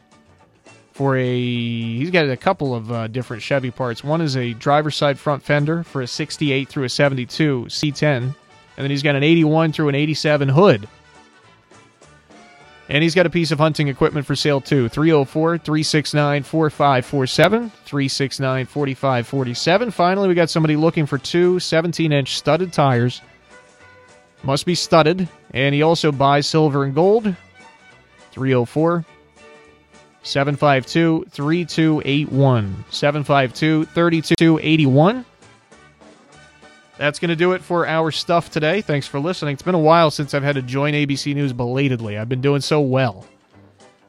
for 0.91 1.15
a 1.17 1.33
he's 1.33 2.11
got 2.11 2.29
a 2.29 2.37
couple 2.37 2.75
of 2.75 2.91
uh, 2.91 3.07
different 3.07 3.41
Chevy 3.41 3.71
parts. 3.71 4.03
One 4.03 4.21
is 4.21 4.35
a 4.35 4.53
driver's 4.53 4.95
side 4.95 5.17
front 5.17 5.41
fender 5.41 5.83
for 5.83 6.01
a 6.01 6.07
68 6.07 6.67
through 6.69 6.83
a 6.83 6.89
72 6.89 7.65
C10, 7.69 8.05
and 8.05 8.33
then 8.77 8.91
he's 8.91 9.01
got 9.01 9.15
an 9.15 9.23
81 9.23 9.71
through 9.71 9.89
an 9.89 9.95
87 9.95 10.49
hood. 10.49 10.87
And 12.91 13.01
he's 13.01 13.15
got 13.15 13.25
a 13.25 13.29
piece 13.29 13.51
of 13.51 13.57
hunting 13.57 13.87
equipment 13.87 14.25
for 14.25 14.35
sale 14.35 14.59
too. 14.59 14.89
304 14.89 15.59
369 15.59 16.43
4547, 16.43 17.69
369 17.85 18.65
4547. 18.65 19.91
Finally, 19.91 20.27
we 20.27 20.33
got 20.33 20.49
somebody 20.49 20.75
looking 20.75 21.05
for 21.05 21.17
two 21.17 21.57
17 21.57 22.11
inch 22.11 22.35
studded 22.35 22.73
tires. 22.73 23.21
Must 24.43 24.65
be 24.65 24.75
studded. 24.75 25.29
And 25.53 25.73
he 25.73 25.83
also 25.83 26.11
buys 26.11 26.47
silver 26.47 26.83
and 26.83 26.93
gold. 26.93 27.33
304 28.31 29.05
752 30.23 31.27
3281. 31.31 32.83
752 32.89 33.85
3281. 33.85 35.25
That's 37.01 37.17
going 37.17 37.29
to 37.29 37.35
do 37.35 37.53
it 37.53 37.63
for 37.63 37.87
our 37.87 38.11
stuff 38.11 38.51
today. 38.51 38.81
Thanks 38.81 39.07
for 39.07 39.19
listening. 39.19 39.53
It's 39.53 39.63
been 39.63 39.73
a 39.73 39.79
while 39.79 40.11
since 40.11 40.35
I've 40.35 40.43
had 40.43 40.53
to 40.53 40.61
join 40.61 40.93
ABC 40.93 41.33
News 41.33 41.51
belatedly. 41.51 42.15
I've 42.15 42.29
been 42.29 42.41
doing 42.41 42.61
so 42.61 42.79
well, 42.79 43.25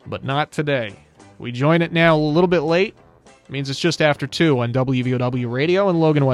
but 0.04 0.24
not 0.24 0.52
today. 0.52 0.94
We 1.38 1.52
join 1.52 1.80
it 1.80 1.90
now 1.90 2.14
a 2.14 2.20
little 2.20 2.48
bit 2.48 2.60
late. 2.60 2.94
It 3.24 3.50
means 3.50 3.70
it's 3.70 3.80
just 3.80 4.02
after 4.02 4.26
2 4.26 4.60
on 4.60 4.74
WVOW 4.74 5.50
Radio 5.50 5.88
and 5.88 6.02
Logan. 6.02 6.26